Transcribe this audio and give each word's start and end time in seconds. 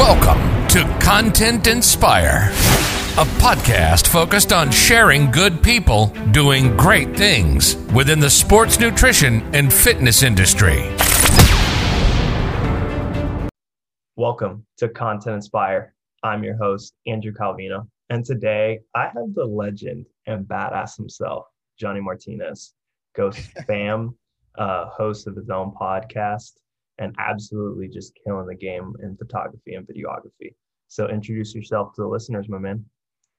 Welcome 0.00 0.66
to 0.68 0.98
Content 0.98 1.66
Inspire, 1.66 2.48
a 3.18 3.26
podcast 3.36 4.08
focused 4.08 4.50
on 4.50 4.70
sharing 4.70 5.30
good 5.30 5.62
people 5.62 6.06
doing 6.30 6.74
great 6.74 7.14
things 7.14 7.76
within 7.92 8.18
the 8.18 8.30
sports 8.30 8.80
nutrition 8.80 9.42
and 9.54 9.70
fitness 9.70 10.22
industry. 10.22 10.90
Welcome 14.16 14.64
to 14.78 14.88
Content 14.88 15.34
Inspire. 15.34 15.94
I'm 16.22 16.44
your 16.44 16.56
host, 16.56 16.94
Andrew 17.06 17.34
Calvino, 17.34 17.86
and 18.08 18.24
today 18.24 18.80
I 18.94 19.10
have 19.14 19.34
the 19.34 19.44
legend 19.44 20.06
and 20.26 20.46
badass 20.46 20.96
himself, 20.96 21.44
Johnny 21.78 22.00
Martinez, 22.00 22.72
Ghost 23.14 23.50
Fam, 23.66 24.16
uh, 24.56 24.86
host 24.86 25.26
of 25.26 25.36
his 25.36 25.50
own 25.50 25.74
podcast, 25.78 26.52
and 27.00 27.14
absolutely 27.18 27.88
just 27.88 28.12
killing 28.24 28.46
the 28.46 28.54
game 28.54 28.94
in 29.02 29.16
photography 29.16 29.74
and 29.74 29.86
videography. 29.86 30.54
So 30.88 31.08
introduce 31.08 31.54
yourself 31.54 31.94
to 31.94 32.02
the 32.02 32.08
listeners, 32.08 32.48
my 32.48 32.58
man. 32.58 32.84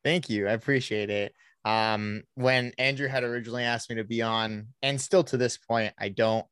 Thank 0.04 0.30
you. 0.30 0.48
I 0.48 0.54
appreciate 0.54 1.10
it. 1.10 1.34
Um, 1.64 2.24
when 2.36 2.74
Andrew 2.78 3.08
had 3.08 3.24
originally 3.24 3.64
asked 3.64 3.90
me 3.90 3.98
to 3.98 4.04
be 4.04 4.22
on, 4.22 4.68
and 4.82 5.00
still 5.00 5.24
to 5.26 5.38
this 5.38 5.58
point, 5.58 5.94
I 6.00 6.10
don't 6.10 6.46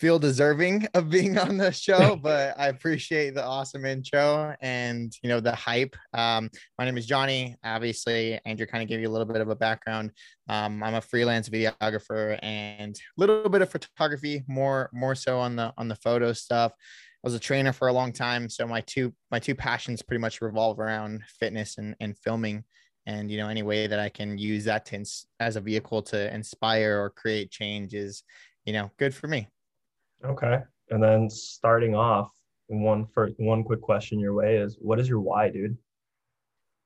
feel 0.00 0.18
deserving 0.18 0.88
of 0.94 1.10
being 1.10 1.36
on 1.36 1.58
the 1.58 1.70
show, 1.70 2.16
but 2.22 2.58
I 2.58 2.68
appreciate 2.68 3.34
the 3.34 3.44
awesome 3.44 3.84
intro 3.84 4.56
and 4.62 5.12
you 5.22 5.28
know 5.28 5.40
the 5.40 5.54
hype. 5.54 5.94
Um, 6.14 6.48
my 6.78 6.86
name 6.86 6.96
is 6.96 7.04
Johnny. 7.06 7.56
Obviously, 7.62 8.40
Andrew 8.46 8.66
kind 8.66 8.82
of 8.82 8.88
gave 8.88 9.00
you 9.00 9.08
a 9.08 9.12
little 9.12 9.26
bit 9.26 9.42
of 9.42 9.50
a 9.50 9.54
background. 9.54 10.12
Um, 10.48 10.82
I'm 10.82 10.94
a 10.94 11.02
freelance 11.02 11.50
videographer 11.50 12.38
and 12.42 12.96
a 12.96 13.20
little 13.20 13.50
bit 13.50 13.60
of 13.60 13.70
photography, 13.70 14.42
more 14.48 14.88
more 14.94 15.14
so 15.14 15.38
on 15.38 15.54
the 15.56 15.74
on 15.76 15.88
the 15.88 15.96
photo 15.96 16.32
stuff. 16.32 16.72
I 16.72 17.26
was 17.26 17.34
a 17.34 17.38
trainer 17.38 17.74
for 17.74 17.88
a 17.88 17.92
long 17.92 18.14
time, 18.14 18.48
so 18.48 18.66
my 18.66 18.80
two 18.80 19.12
my 19.30 19.38
two 19.38 19.54
passions 19.54 20.00
pretty 20.00 20.22
much 20.22 20.40
revolve 20.40 20.80
around 20.80 21.22
fitness 21.38 21.76
and, 21.76 21.94
and 22.00 22.16
filming. 22.16 22.64
And 23.04 23.30
you 23.30 23.36
know, 23.36 23.48
any 23.48 23.62
way 23.62 23.86
that 23.86 24.00
I 24.00 24.08
can 24.08 24.38
use 24.38 24.64
that 24.64 24.86
to 24.86 24.96
ins- 24.96 25.26
as 25.40 25.56
a 25.56 25.60
vehicle 25.60 26.00
to 26.04 26.34
inspire 26.34 26.98
or 27.02 27.10
create 27.10 27.50
change 27.50 27.92
is, 27.92 28.22
you 28.64 28.72
know, 28.72 28.90
good 28.98 29.14
for 29.14 29.26
me. 29.28 29.48
Okay. 30.24 30.58
And 30.90 31.02
then 31.02 31.30
starting 31.30 31.94
off, 31.94 32.30
one 32.68 33.06
for 33.12 33.30
one 33.38 33.64
quick 33.64 33.80
question 33.80 34.20
your 34.20 34.34
way 34.34 34.56
is 34.56 34.76
what 34.80 35.00
is 35.00 35.08
your 35.08 35.20
why, 35.20 35.50
dude? 35.50 35.76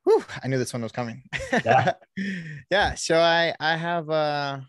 Whew, 0.04 0.24
I 0.42 0.48
knew 0.48 0.58
this 0.58 0.72
one 0.72 0.82
was 0.82 0.92
coming. 0.92 1.22
Yeah. 1.64 1.92
yeah. 2.70 2.94
So 2.94 3.18
I 3.18 3.54
I 3.60 3.76
have 3.76 4.08
uh, 4.10 4.60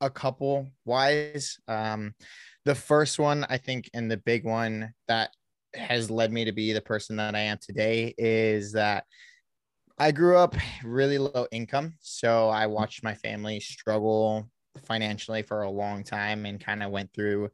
a 0.00 0.10
couple 0.10 0.68
whys. 0.84 1.58
Um, 1.68 2.14
the 2.64 2.74
first 2.74 3.18
one, 3.18 3.46
I 3.48 3.56
think, 3.56 3.88
and 3.94 4.10
the 4.10 4.18
big 4.18 4.44
one 4.44 4.92
that 5.08 5.30
has 5.74 6.10
led 6.10 6.32
me 6.32 6.44
to 6.44 6.52
be 6.52 6.72
the 6.72 6.80
person 6.80 7.16
that 7.16 7.34
I 7.34 7.40
am 7.40 7.58
today 7.60 8.14
is 8.18 8.72
that 8.72 9.04
I 9.98 10.12
grew 10.12 10.36
up 10.36 10.54
really 10.84 11.18
low 11.18 11.46
income. 11.50 11.94
So 12.00 12.48
I 12.48 12.66
watched 12.66 13.02
my 13.02 13.14
family 13.14 13.60
struggle 13.60 14.48
financially 14.84 15.42
for 15.42 15.62
a 15.62 15.70
long 15.70 16.04
time 16.04 16.46
and 16.46 16.60
kind 16.60 16.82
of 16.82 16.90
went 16.90 17.12
through 17.12 17.50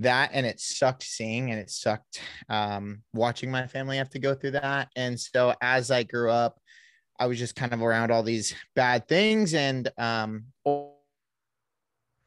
that 0.00 0.30
and 0.32 0.44
it 0.44 0.58
sucked 0.60 1.02
seeing 1.02 1.50
and 1.50 1.60
it 1.60 1.70
sucked 1.70 2.20
um, 2.48 3.02
watching 3.12 3.50
my 3.50 3.66
family 3.66 3.96
have 3.96 4.10
to 4.10 4.18
go 4.18 4.34
through 4.34 4.52
that. 4.52 4.88
And 4.96 5.18
so 5.18 5.54
as 5.62 5.90
i 5.90 6.02
grew 6.02 6.30
up 6.30 6.58
i 7.18 7.26
was 7.26 7.38
just 7.38 7.54
kind 7.54 7.72
of 7.72 7.82
around 7.82 8.10
all 8.10 8.22
these 8.22 8.54
bad 8.74 9.06
things 9.06 9.54
and 9.54 9.90
um, 9.98 10.44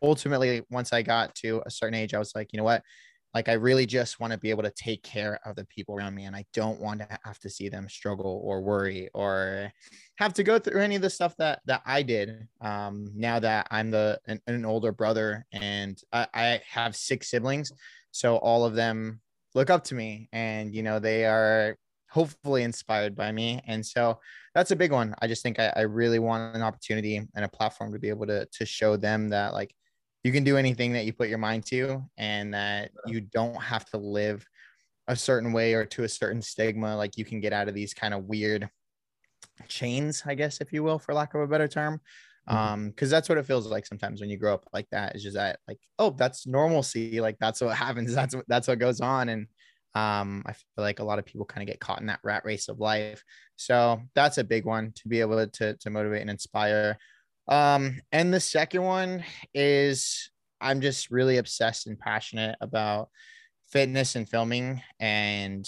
ultimately 0.02 0.64
once 0.70 0.94
i 0.94 1.02
got 1.02 1.34
to 1.36 1.62
a 1.66 1.72
certain 1.72 1.96
age 1.96 2.14
i 2.14 2.20
was 2.20 2.34
like 2.36 2.50
you 2.54 2.58
know 2.58 2.64
what 2.64 2.84
like 3.34 3.50
i 3.50 3.54
really 3.54 3.86
just 3.86 4.20
want 4.20 4.32
to 4.32 4.40
be 4.40 4.50
able 4.50 4.64
to 4.64 4.72
take 4.72 5.04
care 5.04 5.40
of 5.46 5.56
the 5.56 5.66
people 5.66 5.96
around 5.96 6.16
me 6.16 6.26
and 6.26 6.36
i 6.36 6.46
don't 6.54 6.80
want 6.80 7.00
to 7.00 7.20
have 7.24 7.40
to 7.40 7.50
see 7.50 7.70
them 7.70 7.88
struggle 7.90 8.42
or 8.44 8.62
worry 8.62 9.10
or 9.14 9.72
have 10.18 10.34
to 10.34 10.44
go 10.44 10.60
through 10.60 10.82
any 10.82 10.96
of 10.96 11.02
the 11.02 11.10
stuff 11.10 11.36
that 11.38 11.62
that 11.66 11.82
i 11.86 12.02
did 12.02 12.48
um 12.62 13.08
now 13.16 13.40
that 13.40 13.68
i'm 13.72 13.92
the 13.92 14.20
an, 14.28 14.40
an 14.48 14.66
older 14.66 14.92
brother 14.92 15.46
and 15.52 16.02
I, 16.12 16.28
I 16.34 16.62
have 16.70 16.96
six 16.96 17.30
siblings 17.30 17.72
so 18.12 18.38
all 18.38 18.66
of 18.66 18.76
them 18.76 19.22
look 19.56 19.70
up 19.70 19.84
to 19.86 19.96
me 19.96 20.30
and 20.32 20.74
you 20.74 20.84
know 20.84 21.00
they 21.00 21.26
are 21.26 21.78
hopefully 22.10 22.64
inspired 22.64 23.16
by 23.16 23.32
me 23.32 23.62
and 23.66 23.86
so 23.86 24.20
that's 24.54 24.72
a 24.72 24.76
big 24.76 24.92
one. 24.92 25.16
I 25.22 25.28
just 25.28 25.42
think 25.42 25.60
I, 25.60 25.74
I 25.76 25.82
really 25.82 26.20
want 26.20 26.56
an 26.56 26.62
opportunity 26.62 27.18
and 27.18 27.46
a 27.46 27.50
platform 27.50 27.92
to 27.94 28.00
be 28.00 28.10
able 28.10 28.28
to 28.28 28.46
to 28.46 28.66
show 28.66 28.96
them 28.96 29.30
that 29.30 29.54
like 29.54 29.76
you 30.24 30.32
can 30.32 30.44
do 30.44 30.58
anything 30.58 30.94
that 30.94 31.06
you 31.06 31.14
put 31.14 31.30
your 31.30 31.38
mind 31.38 31.66
to 31.66 32.02
and 32.18 32.54
that 32.54 32.92
you 33.06 33.22
don't 33.22 33.62
have 33.62 33.86
to 33.86 33.98
live 33.98 34.46
a 35.08 35.16
certain 35.16 35.52
way 35.52 35.74
or 35.74 35.86
to 35.86 36.04
a 36.04 36.10
certain 36.10 36.42
stigma 36.42 36.96
like 36.96 37.18
you 37.18 37.26
can 37.26 37.42
get 37.42 37.54
out 37.54 37.68
of 37.68 37.74
these 37.74 37.94
kind 37.94 38.14
of 38.14 38.24
weird 38.26 38.70
chains 39.68 40.24
i 40.26 40.34
guess 40.34 40.62
if 40.62 40.72
you 40.72 40.82
will 40.82 40.98
for 40.98 41.14
lack 41.14 41.34
of 41.34 41.42
a 41.42 41.48
better 41.48 41.68
term. 41.68 42.00
Um 42.48 42.90
because 42.90 43.10
that's 43.10 43.30
what 43.30 43.38
it 43.38 43.46
feels 43.46 43.68
like 43.68 43.86
sometimes 43.86 44.20
when 44.20 44.30
you 44.30 44.38
grow 44.38 44.54
up 44.54 44.68
like 44.74 44.88
that 44.92 45.16
is 45.16 45.24
just 45.24 45.36
that 45.36 45.60
like 45.68 45.80
oh 45.98 46.10
that's 46.10 46.46
normalcy 46.46 47.22
like 47.22 47.38
that's 47.40 47.62
what 47.62 47.76
happens 47.86 48.14
that's 48.14 48.36
what 48.36 48.46
that's 48.48 48.68
what 48.68 48.80
goes 48.80 49.00
on 49.00 49.30
and 49.30 49.48
um 49.96 50.44
i 50.46 50.52
feel 50.52 50.66
like 50.76 51.00
a 51.00 51.04
lot 51.04 51.20
of 51.20 51.26
people 51.26 51.46
kind 51.46 51.62
of 51.62 51.68
get 51.68 51.80
caught 51.80 52.02
in 52.02 52.08
that 52.08 52.20
rat 52.24 52.44
race 52.44 52.68
of 52.68 52.80
life. 52.80 53.24
So 53.56 54.02
that's 54.16 54.40
a 54.40 54.44
big 54.44 54.66
one 54.66 54.92
to 54.96 55.08
be 55.08 55.22
able 55.22 55.46
to 55.48 55.76
to 55.76 55.90
motivate 55.90 56.22
and 56.22 56.30
inspire 56.30 56.98
um, 57.48 58.00
and 58.12 58.34
the 58.34 58.40
second 58.40 58.84
one 58.84 59.24
is 59.54 60.30
I'm 60.62 60.82
just 60.82 61.12
really 61.12 61.38
obsessed 61.38 61.88
and 61.88 62.00
passionate 62.00 62.56
about 62.62 63.10
fitness 63.68 64.16
and 64.16 64.28
filming 64.30 64.82
and 65.00 65.68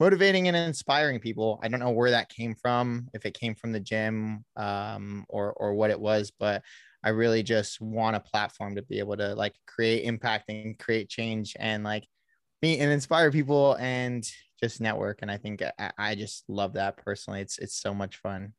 motivating 0.00 0.48
and 0.48 0.56
inspiring 0.56 1.20
people. 1.20 1.60
I 1.62 1.68
don't 1.68 1.80
know 1.80 1.90
where 1.90 2.10
that 2.10 2.28
came 2.28 2.54
from, 2.54 3.08
if 3.12 3.26
it 3.26 3.38
came 3.38 3.54
from 3.54 3.72
the 3.72 3.80
gym 3.80 4.44
um, 4.56 5.24
or 5.28 5.52
or 5.52 5.74
what 5.74 5.90
it 5.90 6.00
was, 6.00 6.32
but 6.38 6.62
I 7.04 7.10
really 7.10 7.42
just 7.42 7.80
want 7.82 8.16
a 8.16 8.20
platform 8.20 8.76
to 8.76 8.82
be 8.82 8.98
able 8.98 9.16
to 9.18 9.34
like 9.34 9.54
create 9.66 10.04
impact 10.04 10.48
and 10.48 10.78
create 10.78 11.10
change 11.10 11.54
and 11.58 11.84
like 11.84 12.06
meet 12.62 12.80
and 12.80 12.90
inspire 12.90 13.30
people 13.30 13.74
and 13.74 14.26
just 14.62 14.80
network. 14.80 15.18
And 15.20 15.30
I 15.30 15.36
think 15.36 15.62
I, 15.78 15.92
I 15.98 16.14
just 16.14 16.44
love 16.48 16.72
that 16.74 16.96
personally. 16.96 17.42
It's 17.42 17.58
it's 17.58 17.78
so 17.78 17.92
much 17.92 18.16
fun. 18.16 18.54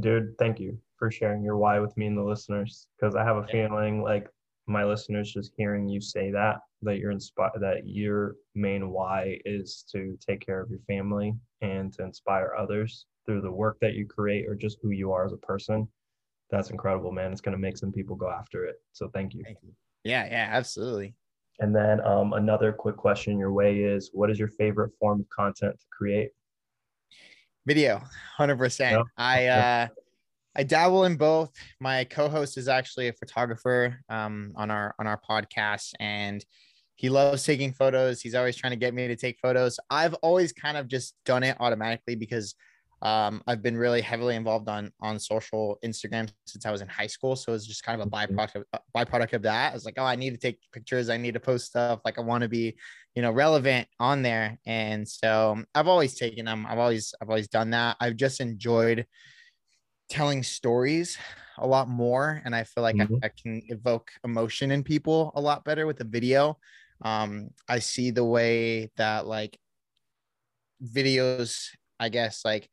Dude, 0.00 0.36
thank 0.38 0.60
you 0.60 0.78
for 0.98 1.10
sharing 1.10 1.42
your 1.42 1.56
why 1.56 1.78
with 1.78 1.96
me 1.96 2.06
and 2.06 2.16
the 2.16 2.22
listeners 2.22 2.88
because 2.98 3.14
I 3.14 3.24
have 3.24 3.36
a 3.36 3.46
feeling 3.46 4.02
like 4.02 4.28
my 4.66 4.84
listeners 4.84 5.32
just 5.32 5.52
hearing 5.56 5.88
you 5.88 6.00
say 6.00 6.30
that 6.32 6.56
that 6.82 6.98
you're 6.98 7.10
inspired 7.10 7.52
that 7.60 7.86
your 7.86 8.36
main 8.54 8.90
why 8.90 9.38
is 9.44 9.84
to 9.92 10.18
take 10.26 10.44
care 10.44 10.60
of 10.60 10.70
your 10.70 10.80
family 10.80 11.34
and 11.60 11.92
to 11.94 12.02
inspire 12.02 12.54
others 12.58 13.06
through 13.24 13.40
the 13.40 13.50
work 13.50 13.78
that 13.80 13.94
you 13.94 14.06
create 14.06 14.46
or 14.46 14.54
just 14.54 14.78
who 14.82 14.90
you 14.90 15.12
are 15.12 15.24
as 15.24 15.32
a 15.32 15.38
person. 15.38 15.88
That's 16.50 16.70
incredible 16.70 17.12
man. 17.12 17.32
It's 17.32 17.40
going 17.40 17.56
to 17.56 17.60
make 17.60 17.76
some 17.76 17.92
people 17.92 18.16
go 18.16 18.30
after 18.30 18.64
it. 18.64 18.76
So 18.92 19.08
thank 19.08 19.34
you. 19.34 19.42
thank 19.44 19.58
you. 19.62 19.72
Yeah 20.04 20.26
yeah 20.26 20.48
absolutely. 20.50 21.14
And 21.58 21.74
then 21.74 22.00
um, 22.02 22.34
another 22.34 22.72
quick 22.72 22.96
question 22.96 23.38
your 23.38 23.52
way 23.52 23.78
is 23.78 24.10
what 24.12 24.30
is 24.30 24.38
your 24.38 24.48
favorite 24.48 24.92
form 25.00 25.20
of 25.20 25.28
content 25.30 25.78
to 25.78 25.86
create 25.90 26.30
video 27.66 28.00
100% 28.38 29.04
i 29.16 29.46
uh 29.46 29.86
I 30.58 30.62
dabble 30.62 31.04
in 31.04 31.16
both. 31.16 31.52
My 31.80 32.04
co-host 32.04 32.56
is 32.56 32.66
actually 32.66 33.08
a 33.08 33.12
photographer 33.12 34.00
um, 34.08 34.52
on 34.56 34.70
our 34.70 34.94
on 34.98 35.06
our 35.06 35.20
podcast, 35.20 35.92
and 36.00 36.42
he 36.94 37.10
loves 37.10 37.44
taking 37.44 37.74
photos. 37.74 38.22
He's 38.22 38.34
always 38.34 38.56
trying 38.56 38.70
to 38.70 38.78
get 38.78 38.94
me 38.94 39.06
to 39.06 39.16
take 39.16 39.38
photos. 39.38 39.78
I've 39.90 40.14
always 40.14 40.54
kind 40.54 40.78
of 40.78 40.88
just 40.88 41.14
done 41.26 41.42
it 41.42 41.58
automatically 41.60 42.14
because 42.14 42.54
um, 43.02 43.42
I've 43.46 43.62
been 43.62 43.76
really 43.76 44.00
heavily 44.00 44.34
involved 44.34 44.70
on 44.70 44.90
on 45.00 45.18
social 45.18 45.78
Instagram 45.84 46.30
since 46.46 46.64
I 46.64 46.70
was 46.70 46.80
in 46.80 46.88
high 46.88 47.06
school. 47.06 47.36
So 47.36 47.52
it's 47.52 47.66
just 47.66 47.84
kind 47.84 48.00
of 48.00 48.06
a 48.06 48.10
mm-hmm. 48.10 48.34
byproduct 48.34 48.54
of, 48.54 48.80
byproduct 48.96 49.34
of 49.34 49.42
that. 49.42 49.72
I 49.72 49.74
was 49.74 49.84
like, 49.84 49.94
oh, 49.98 50.04
I 50.04 50.16
need 50.16 50.30
to 50.30 50.38
take 50.38 50.58
pictures. 50.72 51.10
I 51.10 51.18
need 51.18 51.34
to 51.34 51.40
post 51.40 51.66
stuff. 51.66 52.00
Like 52.04 52.18
I 52.18 52.22
want 52.22 52.42
to 52.42 52.48
be, 52.48 52.76
you 53.16 53.22
know, 53.22 53.32
relevant 53.32 53.88
on 53.98 54.22
there. 54.22 54.58
And 54.66 55.08
so 55.08 55.64
I've 55.74 55.88
always 55.88 56.14
taken 56.14 56.44
them. 56.44 56.66
I've 56.68 56.78
always 56.78 57.14
I've 57.20 57.30
always 57.30 57.48
done 57.48 57.70
that. 57.70 57.96
I've 57.98 58.16
just 58.16 58.40
enjoyed 58.40 59.06
telling 60.08 60.42
stories 60.42 61.18
a 61.58 61.66
lot 61.66 61.88
more 61.88 62.42
and 62.44 62.54
i 62.54 62.62
feel 62.62 62.82
like 62.82 62.96
mm-hmm. 62.96 63.16
I, 63.22 63.26
I, 63.26 63.30
can 63.42 63.62
evoke 63.68 64.10
emotion 64.24 64.70
in 64.70 64.82
people 64.82 65.32
a 65.34 65.40
lot 65.40 65.64
better 65.64 65.86
with 65.86 65.96
the 65.96 66.04
video 66.04 66.58
um 67.02 67.48
i 67.68 67.78
see 67.78 68.10
the 68.10 68.24
way 68.24 68.90
that 68.96 69.26
like 69.26 69.58
videos 70.82 71.68
i 71.98 72.08
guess 72.08 72.44
like 72.44 72.68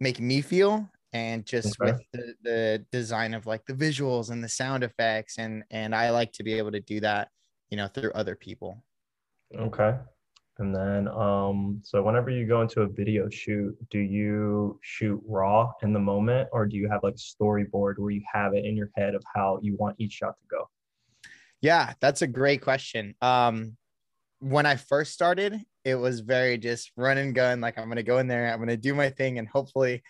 make 0.00 0.20
me 0.20 0.40
feel 0.40 0.90
and 1.12 1.46
just 1.46 1.80
okay. 1.80 1.92
with 1.92 2.02
the, 2.12 2.34
the 2.42 2.86
design 2.90 3.34
of 3.34 3.46
like 3.46 3.64
the 3.66 3.74
visuals 3.74 4.30
and 4.30 4.42
the 4.42 4.48
sound 4.48 4.82
effects 4.82 5.38
and 5.38 5.62
and 5.70 5.94
i 5.94 6.10
like 6.10 6.32
to 6.32 6.42
be 6.42 6.54
able 6.54 6.72
to 6.72 6.80
do 6.80 7.00
that 7.00 7.28
you 7.70 7.76
know 7.76 7.86
through 7.86 8.10
other 8.14 8.34
people 8.34 8.82
okay 9.58 9.94
and 10.58 10.74
then, 10.74 11.08
um, 11.08 11.80
so 11.82 12.00
whenever 12.00 12.30
you 12.30 12.46
go 12.46 12.62
into 12.62 12.82
a 12.82 12.86
video 12.86 13.28
shoot, 13.28 13.76
do 13.90 13.98
you 13.98 14.78
shoot 14.82 15.20
raw 15.26 15.72
in 15.82 15.92
the 15.92 15.98
moment 15.98 16.48
or 16.52 16.64
do 16.66 16.76
you 16.76 16.88
have 16.88 17.02
like 17.02 17.14
a 17.14 17.16
storyboard 17.16 17.94
where 17.98 18.12
you 18.12 18.22
have 18.32 18.54
it 18.54 18.64
in 18.64 18.76
your 18.76 18.90
head 18.96 19.16
of 19.16 19.24
how 19.34 19.58
you 19.62 19.76
want 19.76 19.96
each 19.98 20.12
shot 20.12 20.34
to 20.38 20.46
go? 20.48 20.68
Yeah, 21.60 21.94
that's 22.00 22.22
a 22.22 22.28
great 22.28 22.62
question. 22.62 23.16
Um, 23.20 23.76
when 24.38 24.64
I 24.64 24.76
first 24.76 25.12
started, 25.12 25.60
it 25.84 25.96
was 25.96 26.20
very 26.20 26.56
just 26.56 26.92
run 26.96 27.18
and 27.18 27.34
gun. 27.34 27.60
Like 27.60 27.76
I'm 27.76 27.88
gonna 27.88 28.04
go 28.04 28.18
in 28.18 28.28
there, 28.28 28.52
I'm 28.52 28.60
gonna 28.60 28.76
do 28.76 28.94
my 28.94 29.10
thing, 29.10 29.38
and 29.38 29.48
hopefully 29.48 30.04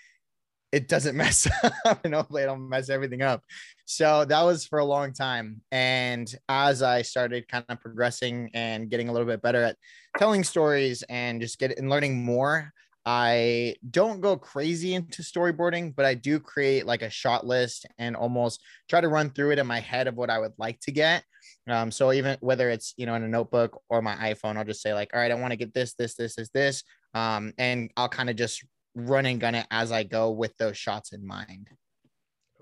it 0.75 0.88
doesn't 0.88 1.17
mess 1.25 1.49
up 1.85 2.05
and 2.05 2.15
hopefully 2.15 2.43
I 2.43 2.47
don't 2.47 2.69
mess 2.69 2.91
everything 2.91 3.23
up. 3.23 3.43
So 3.87 4.25
that 4.25 4.43
was 4.43 4.67
for 4.67 4.81
a 4.81 4.85
long 4.85 5.12
time. 5.12 5.62
And 5.71 6.32
as 6.49 6.82
I 6.82 7.03
started 7.03 7.49
kind 7.49 7.65
of 7.69 7.81
progressing 7.81 8.50
and 8.55 8.91
getting 8.91 9.09
a 9.09 9.12
little 9.12 9.26
bit 9.26 9.41
better 9.41 9.62
at 9.62 9.76
telling 10.19 10.43
stories 10.43 11.05
and 11.09 11.41
just 11.41 11.59
get 11.59 11.79
and 11.79 11.88
learning 11.88 12.25
more, 12.25 12.73
I 13.06 13.76
don't 13.91 14.23
go 14.23 14.37
crazy 14.37 14.94
into 14.94 15.23
storyboarding, 15.23 15.94
but 15.94 16.06
I 16.06 16.15
do 16.15 16.41
create 16.41 16.87
like 16.87 17.03
a 17.03 17.11
shot 17.11 17.47
list 17.47 17.87
and 17.99 18.17
almost 18.17 18.62
try 18.88 19.00
to 19.00 19.09
run 19.09 19.31
through 19.31 19.53
it 19.53 19.59
in 19.59 19.67
my 19.67 19.81
head 19.81 20.09
of 20.09 20.17
what 20.17 20.31
I 20.31 20.38
would 20.38 20.55
like 20.59 20.81
to 20.81 20.91
get. 20.91 21.23
Um, 21.69 21.91
so 21.91 22.12
even 22.12 22.38
whether 22.41 22.71
it's 22.71 22.94
you 22.97 23.05
know 23.06 23.15
in 23.15 23.23
a 23.23 23.29
notebook 23.29 23.82
or 23.91 24.00
my 24.00 24.15
iPhone, 24.17 24.56
I'll 24.56 24.65
just 24.65 24.82
say 24.82 24.94
like, 24.94 25.11
all 25.12 25.21
right, 25.21 25.31
I 25.31 25.35
want 25.35 25.53
to 25.53 25.56
get 25.56 25.75
this, 25.75 25.94
this, 25.94 26.15
this, 26.15 26.35
this, 26.35 26.49
this, 26.50 26.82
um, 27.12 27.53
and 27.59 27.91
I'll 27.97 28.09
kind 28.09 28.31
of 28.31 28.37
just 28.37 28.65
run 28.94 29.26
and 29.26 29.41
gun 29.41 29.55
it 29.55 29.67
as 29.70 29.93
I 29.93 30.05
go 30.05 30.31
with 30.31 30.56
those 30.56 30.76
shots 30.76 31.12
in 31.12 31.26
mind. 31.26 31.69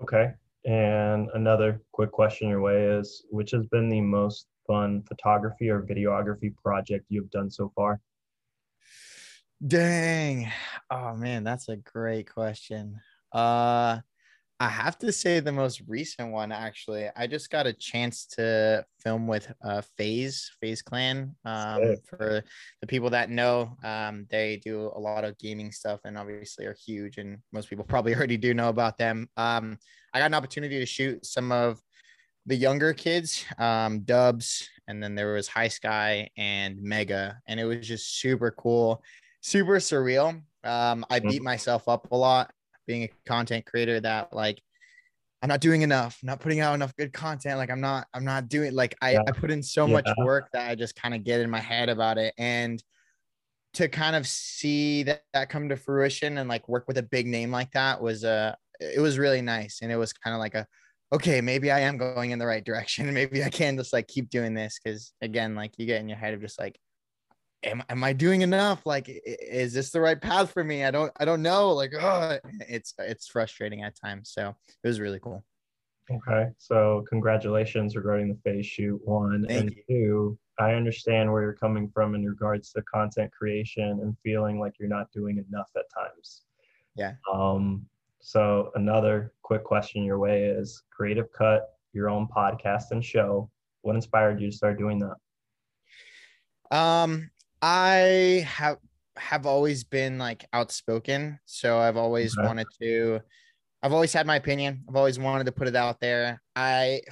Okay. 0.01 0.33
And 0.65 1.29
another 1.33 1.81
quick 1.91 2.11
question 2.11 2.49
your 2.49 2.61
way 2.61 2.85
is 2.85 3.25
which 3.29 3.51
has 3.51 3.65
been 3.67 3.89
the 3.89 4.01
most 4.01 4.47
fun 4.65 5.03
photography 5.03 5.69
or 5.69 5.81
videography 5.81 6.55
project 6.55 7.05
you've 7.09 7.29
done 7.31 7.51
so 7.51 7.71
far? 7.75 7.99
Dang. 9.65 10.51
Oh 10.89 11.15
man, 11.15 11.43
that's 11.43 11.69
a 11.69 11.77
great 11.77 12.29
question. 12.29 12.99
Uh 13.31 13.99
I 14.59 14.69
have 14.69 14.97
to 14.99 15.11
say 15.11 15.39
the 15.39 15.51
most 15.51 15.81
recent 15.87 16.31
one 16.31 16.51
actually. 16.51 17.09
I 17.15 17.27
just 17.27 17.49
got 17.49 17.67
a 17.67 17.73
chance 17.73 18.25
to 18.37 18.85
film 18.99 19.27
with 19.27 19.51
uh 19.63 19.81
Phase 19.97 20.51
FaZe 20.61 20.81
Clan. 20.81 21.35
Um 21.43 21.95
for 22.07 22.43
the 22.79 22.87
people 22.87 23.09
that 23.09 23.29
know, 23.29 23.75
um 23.83 24.25
they 24.29 24.57
do 24.63 24.91
a 24.95 24.99
lot 24.99 25.23
of 25.25 25.37
gaming 25.37 25.71
stuff 25.71 26.01
and 26.05 26.17
obviously 26.17 26.65
are 26.65 26.77
huge 26.85 27.17
and 27.17 27.39
most 27.51 27.69
people 27.69 27.83
probably 27.87 28.15
already 28.15 28.37
do 28.37 28.53
know 28.53 28.69
about 28.69 28.97
them. 28.97 29.27
Um 29.37 29.77
I 30.13 30.19
got 30.19 30.27
an 30.27 30.33
opportunity 30.35 30.79
to 30.79 30.85
shoot 30.85 31.25
some 31.25 31.51
of 31.51 31.81
the 32.45 32.55
younger 32.55 32.93
kids, 32.93 33.43
um 33.57 34.01
Dubs 34.01 34.69
and 34.87 35.01
then 35.01 35.15
there 35.15 35.33
was 35.33 35.47
High 35.47 35.69
Sky 35.69 36.29
and 36.37 36.81
Mega 36.81 37.39
and 37.47 37.59
it 37.59 37.65
was 37.65 37.87
just 37.87 38.19
super 38.19 38.51
cool, 38.51 39.03
super 39.41 39.77
surreal. 39.77 40.41
Um 40.63 41.05
I 41.09 41.19
beat 41.19 41.41
myself 41.41 41.89
up 41.89 42.11
a 42.11 42.15
lot 42.15 42.51
being 42.85 43.03
a 43.03 43.09
content 43.27 43.65
creator 43.65 43.99
that 43.99 44.33
like 44.33 44.61
I'm 45.41 45.49
not 45.49 45.59
doing 45.59 45.81
enough, 45.81 46.19
I'm 46.23 46.27
not 46.27 46.39
putting 46.39 46.61
out 46.61 46.73
enough 46.73 46.95
good 46.95 47.11
content. 47.11 47.57
Like 47.57 47.69
I'm 47.69 47.81
not, 47.81 48.07
I'm 48.13 48.23
not 48.23 48.47
doing 48.47 48.73
like 48.73 48.95
I, 49.01 49.11
yeah. 49.11 49.23
I 49.27 49.31
put 49.31 49.51
in 49.51 49.61
so 49.61 49.85
yeah. 49.85 49.93
much 49.93 50.09
work 50.19 50.49
that 50.53 50.69
I 50.69 50.75
just 50.75 50.95
kind 50.95 51.13
of 51.13 51.23
get 51.25 51.41
in 51.41 51.49
my 51.49 51.59
head 51.59 51.89
about 51.89 52.17
it. 52.17 52.33
And 52.37 52.81
to 53.73 53.89
kind 53.89 54.15
of 54.15 54.25
see 54.25 55.03
that, 55.03 55.23
that 55.33 55.49
come 55.49 55.67
to 55.69 55.75
fruition 55.75 56.37
and 56.37 56.47
like 56.47 56.69
work 56.69 56.87
with 56.87 56.97
a 56.97 57.03
big 57.03 57.27
name 57.27 57.51
like 57.51 57.71
that 57.71 58.01
was 58.01 58.23
uh 58.23 58.53
it 58.79 59.01
was 59.01 59.17
really 59.17 59.41
nice. 59.41 59.79
And 59.81 59.91
it 59.91 59.97
was 59.97 60.13
kind 60.13 60.33
of 60.33 60.39
like 60.39 60.55
a 60.55 60.65
okay, 61.13 61.41
maybe 61.41 61.71
I 61.71 61.81
am 61.81 61.97
going 61.97 62.31
in 62.31 62.39
the 62.39 62.45
right 62.45 62.63
direction. 62.63 63.13
Maybe 63.13 63.43
I 63.43 63.49
can 63.49 63.77
just 63.77 63.93
like 63.93 64.07
keep 64.07 64.31
doing 64.31 64.55
this. 64.55 64.79
Cause 64.79 65.13
again, 65.21 65.53
like 65.53 65.73
you 65.77 65.85
get 65.85 66.01
in 66.01 66.09
your 66.09 66.17
head 66.17 66.33
of 66.33 66.41
just 66.41 66.59
like, 66.59 66.75
am, 67.63 67.83
am 67.89 68.03
I 68.03 68.13
doing 68.13 68.41
enough? 68.41 68.85
Like, 68.85 69.09
is 69.25 69.73
this 69.73 69.91
the 69.91 70.01
right 70.01 70.19
path 70.19 70.51
for 70.51 70.63
me? 70.63 70.83
I 70.83 70.91
don't, 70.91 71.11
I 71.17 71.25
don't 71.25 71.41
know. 71.41 71.71
Like, 71.71 71.93
oh, 71.99 72.37
it's, 72.67 72.93
it's 72.99 73.27
frustrating 73.27 73.83
at 73.83 73.95
times. 73.95 74.31
So 74.31 74.55
it 74.83 74.87
was 74.87 74.99
really 74.99 75.19
cool. 75.19 75.43
Okay. 76.11 76.49
So 76.57 77.05
congratulations 77.09 77.95
regarding 77.95 78.27
the 78.27 78.37
FaZe 78.43 78.65
shoot 78.65 79.01
one 79.05 79.45
Thank 79.47 79.61
and 79.61 79.71
you. 79.71 79.83
two. 79.87 80.39
I 80.59 80.73
understand 80.73 81.31
where 81.31 81.41
you're 81.41 81.53
coming 81.53 81.89
from 81.89 82.13
in 82.13 82.25
regards 82.25 82.71
to 82.73 82.81
content 82.83 83.31
creation 83.31 83.99
and 84.01 84.15
feeling 84.23 84.59
like 84.59 84.73
you're 84.79 84.89
not 84.89 85.11
doing 85.11 85.43
enough 85.49 85.71
at 85.75 85.85
times. 85.97 86.43
Yeah. 86.95 87.13
Um, 87.31 87.85
so 88.19 88.71
another 88.75 89.33
quick 89.41 89.63
question 89.63 90.03
your 90.03 90.19
way 90.19 90.43
is 90.43 90.83
creative 90.91 91.31
cut, 91.31 91.69
your 91.93 92.09
own 92.09 92.27
podcast 92.27 92.91
and 92.91 93.03
show. 93.03 93.49
What 93.81 93.95
inspired 93.95 94.39
you 94.39 94.51
to 94.51 94.55
start 94.55 94.77
doing 94.77 94.99
that? 94.99 95.15
Um, 96.77 97.29
I 97.63 98.45
have 98.45 98.79
have 99.15 99.45
always 99.45 99.85
been 99.85 100.17
like 100.17 100.45
outspoken, 100.51 101.39
so 101.45 101.79
I've 101.79 101.95
always 101.95 102.37
okay. 102.37 102.45
wanted 102.45 102.67
to. 102.81 103.21
I've 103.81 103.93
always 103.93 104.11
had 104.11 104.27
my 104.27 104.35
opinion. 104.35 104.83
I've 104.89 104.97
always 104.97 105.17
wanted 105.17 105.45
to 105.45 105.53
put 105.53 105.69
it 105.69 105.75
out 105.75 106.01
there. 106.01 106.41
I, 106.57 107.03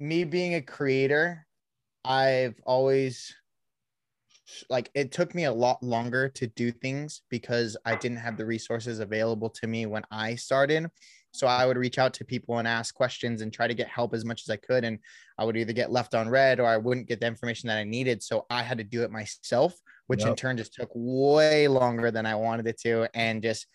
me 0.00 0.24
being 0.24 0.56
a 0.56 0.60
creator, 0.60 1.46
I've 2.04 2.60
always 2.66 3.32
like 4.68 4.90
it 4.92 5.12
took 5.12 5.36
me 5.36 5.44
a 5.44 5.52
lot 5.52 5.80
longer 5.84 6.28
to 6.30 6.48
do 6.48 6.72
things 6.72 7.22
because 7.30 7.76
I 7.84 7.94
didn't 7.94 8.18
have 8.18 8.36
the 8.36 8.46
resources 8.46 8.98
available 8.98 9.50
to 9.50 9.68
me 9.68 9.86
when 9.86 10.02
I 10.10 10.34
started. 10.34 10.88
So 11.34 11.48
I 11.48 11.66
would 11.66 11.76
reach 11.76 11.98
out 11.98 12.14
to 12.14 12.24
people 12.24 12.58
and 12.58 12.68
ask 12.68 12.94
questions 12.94 13.42
and 13.42 13.52
try 13.52 13.66
to 13.66 13.74
get 13.74 13.88
help 13.88 14.14
as 14.14 14.24
much 14.24 14.42
as 14.42 14.50
I 14.50 14.56
could. 14.56 14.84
And 14.84 15.00
I 15.36 15.44
would 15.44 15.56
either 15.56 15.72
get 15.72 15.90
left 15.90 16.14
on 16.14 16.28
red 16.28 16.60
or 16.60 16.66
I 16.66 16.76
wouldn't 16.76 17.08
get 17.08 17.18
the 17.18 17.26
information 17.26 17.66
that 17.66 17.76
I 17.76 17.82
needed. 17.82 18.22
So 18.22 18.46
I 18.50 18.62
had 18.62 18.78
to 18.78 18.84
do 18.84 19.02
it 19.02 19.10
myself, 19.10 19.74
which 20.06 20.20
yep. 20.20 20.28
in 20.28 20.36
turn 20.36 20.56
just 20.56 20.74
took 20.74 20.90
way 20.94 21.66
longer 21.66 22.12
than 22.12 22.24
I 22.24 22.36
wanted 22.36 22.68
it 22.68 22.80
to. 22.82 23.08
And 23.14 23.42
just 23.42 23.66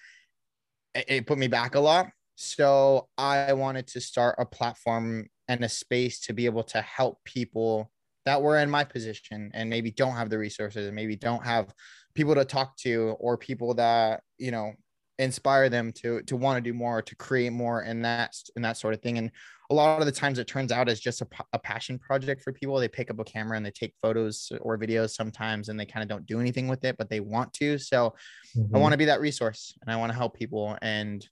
it 0.95 1.27
put 1.27 1.37
me 1.37 1.49
back 1.49 1.75
a 1.75 1.81
lot. 1.81 2.07
So 2.35 3.09
I 3.17 3.51
wanted 3.51 3.87
to 3.87 3.99
start 3.99 4.35
a 4.39 4.45
platform 4.45 5.27
and 5.49 5.61
a 5.61 5.69
space 5.69 6.21
to 6.21 6.33
be 6.33 6.45
able 6.45 6.63
to 6.63 6.81
help 6.81 7.19
people 7.25 7.91
that 8.25 8.41
were 8.41 8.57
in 8.59 8.69
my 8.69 8.85
position 8.85 9.51
and 9.53 9.69
maybe 9.69 9.91
don't 9.91 10.13
have 10.13 10.29
the 10.29 10.37
resources 10.37 10.87
and 10.87 10.95
maybe 10.95 11.17
don't 11.17 11.43
have 11.43 11.73
people 12.15 12.35
to 12.35 12.45
talk 12.45 12.77
to 12.77 13.17
or 13.19 13.37
people 13.37 13.73
that, 13.73 14.23
you 14.37 14.51
know, 14.51 14.73
inspire 15.19 15.69
them 15.69 15.91
to 15.91 16.21
to 16.23 16.35
want 16.35 16.57
to 16.57 16.61
do 16.61 16.73
more 16.73 17.01
to 17.01 17.15
create 17.15 17.51
more 17.51 17.81
and 17.81 18.03
that 18.03 18.35
and 18.55 18.63
that 18.65 18.77
sort 18.77 18.93
of 18.93 19.01
thing. 19.01 19.17
And 19.17 19.31
a 19.69 19.75
lot 19.75 19.99
of 19.99 20.05
the 20.05 20.11
times 20.11 20.39
it 20.39 20.47
turns 20.47 20.71
out 20.71 20.89
as 20.89 20.99
just 20.99 21.21
a, 21.21 21.27
a 21.53 21.59
passion 21.59 21.99
project 21.99 22.41
for 22.41 22.51
people. 22.51 22.79
They 22.79 22.87
pick 22.87 23.11
up 23.11 23.19
a 23.19 23.23
camera 23.23 23.55
and 23.55 23.65
they 23.65 23.71
take 23.71 23.93
photos 24.01 24.51
or 24.61 24.79
videos 24.79 25.11
sometimes 25.11 25.69
and 25.69 25.79
they 25.79 25.85
kind 25.85 26.01
of 26.01 26.09
don't 26.09 26.25
do 26.25 26.39
anything 26.39 26.67
with 26.67 26.83
it 26.85 26.97
but 26.97 27.09
they 27.09 27.19
want 27.19 27.53
to. 27.55 27.77
So 27.77 28.15
mm-hmm. 28.57 28.75
i 28.75 28.79
want 28.79 28.93
to 28.93 28.97
be 28.97 29.05
that 29.05 29.21
resource 29.21 29.77
and 29.81 29.91
i 29.91 29.97
want 29.97 30.11
to 30.11 30.17
help 30.17 30.37
people. 30.37 30.77
And 30.81 31.27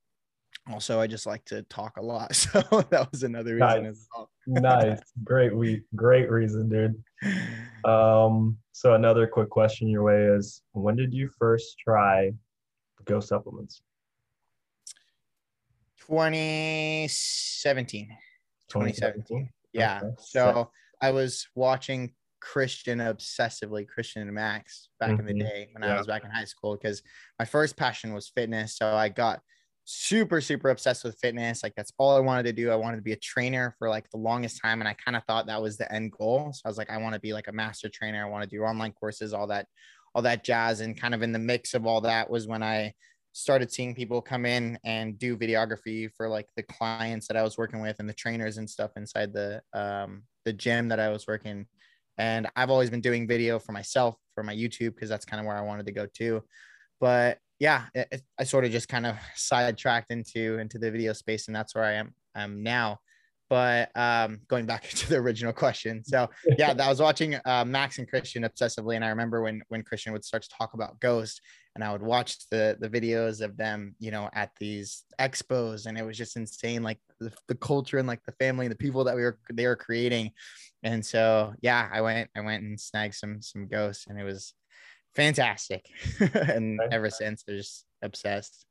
also 0.70 1.00
i 1.00 1.08
just 1.08 1.26
like 1.26 1.46
to 1.46 1.64
talk 1.64 1.96
a 1.98 2.04
lot. 2.04 2.36
So 2.36 2.62
that 2.90 3.10
was 3.12 3.24
another 3.24 3.56
reason 3.56 3.84
nice. 3.84 3.92
as 3.92 4.08
well. 4.14 4.30
Nice. 4.48 5.00
Great 5.24 5.56
we 5.56 5.84
great 5.96 6.30
reason 6.30 6.70
dude. 6.70 7.02
Um 7.90 8.58
so 8.74 8.96
another 8.96 9.26
quick 9.28 9.50
question 9.50 9.88
your 9.88 10.04
way 10.04 10.24
is 10.24 10.62
when 10.74 10.98
did 10.98 11.14
you 11.14 11.30
first 11.40 11.80
try 11.80 12.34
Go 13.08 13.20
supplements? 13.20 13.82
2017. 16.08 18.10
2017. 18.70 19.50
Yeah. 19.74 20.02
Okay. 20.04 20.16
So 20.20 20.72
I 21.02 21.12
was 21.12 21.48
watching 21.56 22.14
Christian 22.40 23.00
obsessively, 23.00 23.88
Christian 23.88 24.24
and 24.24 24.34
Max 24.34 24.90
back 25.00 25.12
mm-hmm. 25.12 25.22
in 25.22 25.26
the 25.26 25.34
mm-hmm. 25.34 25.50
day 25.50 25.70
when 25.72 25.84
yeah. 25.84 25.96
I 25.96 25.98
was 25.98 26.08
back 26.08 26.24
in 26.24 26.32
high 26.32 26.46
school 26.46 26.76
because 26.76 27.02
my 27.40 27.46
first 27.46 27.78
passion 27.78 28.14
was 28.14 28.30
fitness. 28.30 28.78
So 28.78 28.88
I 28.88 29.10
got 29.10 29.42
super, 29.86 30.42
super 30.42 30.70
obsessed 30.70 31.04
with 31.04 31.18
fitness. 31.20 31.64
Like 31.64 31.74
that's 31.76 31.94
all 31.98 32.16
I 32.16 32.20
wanted 32.20 32.44
to 32.44 32.54
do. 32.54 32.72
I 32.72 32.76
wanted 32.76 32.98
to 32.98 33.04
be 33.04 33.14
a 33.14 33.18
trainer 33.18 33.76
for 33.80 33.90
like 33.90 34.10
the 34.10 34.18
longest 34.18 34.62
time. 34.62 34.82
And 34.82 34.88
I 34.88 34.94
kind 34.94 35.16
of 35.16 35.24
thought 35.24 35.48
that 35.48 35.62
was 35.62 35.78
the 35.78 35.92
end 35.94 36.12
goal. 36.12 36.52
So 36.54 36.62
I 36.66 36.68
was 36.68 36.78
like, 36.78 36.90
I 36.90 36.98
want 36.98 37.14
to 37.14 37.22
be 37.22 37.34
like 37.34 37.48
a 37.48 37.54
master 37.54 37.90
trainer. 37.90 38.26
I 38.26 38.30
want 38.30 38.44
to 38.44 38.50
do 38.50 38.64
online 38.64 38.92
courses, 38.92 39.34
all 39.34 39.48
that, 39.48 39.68
all 40.14 40.22
that 40.24 40.44
jazz. 40.44 40.82
And 40.82 41.00
kind 41.00 41.14
of 41.14 41.22
in 41.22 41.32
the 41.32 41.40
mix 41.40 41.74
of 41.74 41.86
all 41.86 42.02
that 42.02 42.30
was 42.30 42.48
when 42.48 42.64
I 42.64 42.94
started 43.34 43.72
seeing 43.72 43.94
people 43.94 44.20
come 44.22 44.46
in 44.46 44.80
and 44.84 45.20
do 45.20 45.38
videography 45.38 46.10
for 46.18 46.28
like 46.28 46.48
the 46.56 46.64
clients 46.64 47.28
that 47.28 47.38
I 47.38 47.44
was 47.44 47.58
working 47.58 47.82
with 47.82 47.98
and 48.00 48.10
the 48.10 48.14
trainers 48.14 48.58
and 48.58 48.68
stuff 48.68 48.92
inside 48.96 49.32
the 49.32 49.62
um, 49.74 50.24
the 50.44 50.54
gym 50.54 50.88
that 50.90 51.00
I 51.00 51.10
was 51.10 51.28
working. 51.28 51.68
And 52.18 52.48
I've 52.56 52.72
always 52.72 52.90
been 52.90 53.02
doing 53.02 53.28
video 53.28 53.60
for 53.60 53.74
myself 53.74 54.16
for 54.34 54.44
my 54.44 54.56
YouTube 54.56 54.96
because 54.96 55.10
that's 55.10 55.26
kind 55.26 55.40
of 55.40 55.46
where 55.46 55.56
I 55.56 55.62
wanted 55.62 55.86
to 55.86 55.92
go 55.92 56.08
to. 56.16 56.42
But 57.00 57.38
yeah, 57.60 57.86
it, 57.94 58.24
I 58.40 58.44
sort 58.44 58.66
of 58.66 58.72
just 58.72 58.90
kind 58.90 59.06
of 59.06 59.16
sidetracked 59.36 60.12
into 60.12 60.58
into 60.58 60.80
the 60.80 60.90
video 60.90 61.14
space, 61.14 61.48
and 61.48 61.56
that's 61.56 61.76
where 61.76 61.84
I 61.84 61.94
am 61.94 62.14
am 62.36 62.64
now 62.64 63.00
but 63.50 63.90
um, 63.96 64.40
going 64.48 64.66
back 64.66 64.84
to 64.90 65.10
the 65.10 65.16
original 65.16 65.54
question. 65.54 66.04
So 66.04 66.30
yeah 66.58 66.74
i 66.80 66.90
was 66.90 67.02
watching 67.02 67.36
uh, 67.46 67.64
max 67.66 67.98
and 67.98 68.08
christian 68.08 68.44
obsessively 68.44 68.96
and 68.96 69.04
i 69.04 69.10
remember 69.10 69.42
when 69.42 69.62
when 69.70 69.84
christian 69.84 70.14
would 70.14 70.26
start 70.26 70.44
to 70.44 70.50
talk 70.50 70.74
about 70.74 71.00
ghost 71.00 71.42
and 71.76 71.84
i 71.84 71.92
would 71.92 72.02
watch 72.02 72.38
the 72.50 72.78
the 72.80 72.90
videos 72.90 73.42
of 73.42 73.58
them 73.58 73.96
you 74.00 74.12
know 74.12 74.30
at 74.34 74.52
these 74.60 75.04
expos 75.20 75.86
and 75.86 75.98
it 75.98 76.06
was 76.06 76.18
just 76.18 76.36
insane 76.36 76.84
like 76.84 77.00
the, 77.20 77.32
the 77.48 77.56
culture 77.56 77.98
and 77.98 78.08
like 78.08 78.24
the 78.26 78.32
family 78.34 78.66
and 78.66 78.72
the 78.72 78.78
people 78.78 79.04
that 79.04 79.16
we 79.16 79.24
were 79.24 79.40
they 79.52 79.66
were 79.66 79.76
creating. 79.76 80.32
And 80.84 81.06
so 81.06 81.54
yeah 81.62 81.90
i 81.92 82.02
went 82.02 82.30
i 82.36 82.42
went 82.42 82.64
and 82.64 82.80
snagged 82.80 83.16
some 83.16 83.42
some 83.42 83.68
ghosts 83.68 84.06
and 84.08 84.20
it 84.20 84.24
was 84.24 84.54
fantastic. 85.16 85.90
And 86.34 86.80
ever 86.92 87.10
since 87.10 87.44
they're 87.44 87.58
just 87.58 87.86
obsessed 88.04 88.66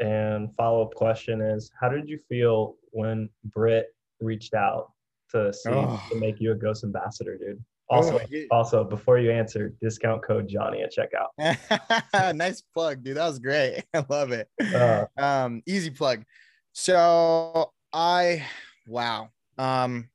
and 0.00 0.54
follow 0.56 0.82
up 0.82 0.94
question 0.94 1.40
is 1.40 1.70
How 1.80 1.88
did 1.88 2.08
you 2.08 2.18
feel 2.28 2.76
when 2.90 3.28
Britt 3.44 3.94
reached 4.20 4.54
out 4.54 4.92
to 5.30 5.52
see 5.52 5.70
oh. 5.70 6.02
to 6.10 6.18
make 6.18 6.40
you 6.40 6.52
a 6.52 6.54
ghost 6.54 6.84
ambassador, 6.84 7.36
dude? 7.38 7.62
Also, 7.88 8.18
Oh, 8.18 8.22
you- 8.30 8.48
also 8.50 8.82
before 8.82 9.18
you 9.18 9.30
answer, 9.30 9.74
discount 9.80 10.22
code 10.22 10.48
Johnny 10.48 10.82
at 10.82 10.92
checkout. 10.92 12.34
nice 12.34 12.62
plug, 12.62 13.04
dude. 13.04 13.16
That 13.16 13.26
was 13.26 13.38
great. 13.38 13.84
I 13.94 14.04
love 14.08 14.32
it. 14.32 14.48
Uh, 14.60 15.06
um, 15.18 15.62
easy 15.66 15.90
plug. 15.90 16.24
So 16.72 17.72
I, 17.92 18.44
wow. 18.86 19.28
Um, 19.58 20.08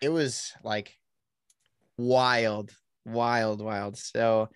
it 0.00 0.08
was 0.08 0.52
like 0.64 0.96
wild, 1.98 2.72
wild, 3.04 3.60
wild. 3.60 3.98
So 3.98 4.48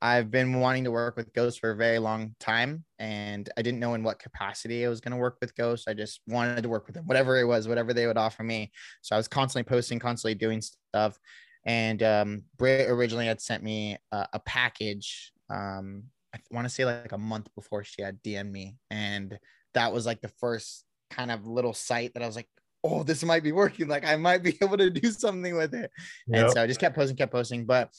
I've 0.00 0.30
been 0.30 0.60
wanting 0.60 0.84
to 0.84 0.90
work 0.90 1.16
with 1.16 1.32
Ghost 1.32 1.58
for 1.58 1.72
a 1.72 1.76
very 1.76 1.98
long 1.98 2.34
time, 2.38 2.84
and 2.98 3.48
I 3.56 3.62
didn't 3.62 3.80
know 3.80 3.94
in 3.94 4.04
what 4.04 4.18
capacity 4.18 4.86
I 4.86 4.88
was 4.88 5.00
going 5.00 5.12
to 5.12 5.18
work 5.18 5.38
with 5.40 5.56
Ghost. 5.56 5.88
I 5.88 5.94
just 5.94 6.20
wanted 6.28 6.62
to 6.62 6.68
work 6.68 6.86
with 6.86 6.94
them, 6.94 7.06
whatever 7.06 7.38
it 7.38 7.46
was, 7.46 7.66
whatever 7.66 7.92
they 7.92 8.06
would 8.06 8.16
offer 8.16 8.44
me. 8.44 8.70
So 9.02 9.16
I 9.16 9.18
was 9.18 9.26
constantly 9.26 9.68
posting, 9.68 9.98
constantly 9.98 10.36
doing 10.36 10.60
stuff. 10.60 11.18
And 11.64 12.02
um, 12.02 12.42
Britt 12.56 12.88
originally 12.88 13.26
had 13.26 13.40
sent 13.40 13.62
me 13.64 13.98
a, 14.12 14.28
a 14.34 14.38
package. 14.40 15.32
Um, 15.50 16.04
I 16.34 16.38
want 16.52 16.66
to 16.66 16.72
say 16.72 16.84
like 16.84 17.12
a 17.12 17.18
month 17.18 17.48
before 17.56 17.82
she 17.82 18.02
had 18.02 18.22
DM'd 18.22 18.52
me, 18.52 18.76
and 18.90 19.36
that 19.74 19.92
was 19.92 20.06
like 20.06 20.20
the 20.20 20.32
first 20.40 20.84
kind 21.10 21.32
of 21.32 21.46
little 21.46 21.74
site 21.74 22.14
that 22.14 22.22
I 22.22 22.26
was 22.26 22.36
like, 22.36 22.48
oh, 22.84 23.02
this 23.02 23.24
might 23.24 23.42
be 23.42 23.52
working. 23.52 23.88
Like 23.88 24.04
I 24.04 24.16
might 24.16 24.42
be 24.42 24.56
able 24.62 24.76
to 24.76 24.90
do 24.90 25.10
something 25.10 25.56
with 25.56 25.74
it. 25.74 25.90
And 26.32 26.50
so 26.52 26.62
I 26.62 26.66
just 26.66 26.80
kept 26.80 26.94
posting, 26.94 27.16
kept 27.16 27.32
posting. 27.32 27.64
But 27.64 27.90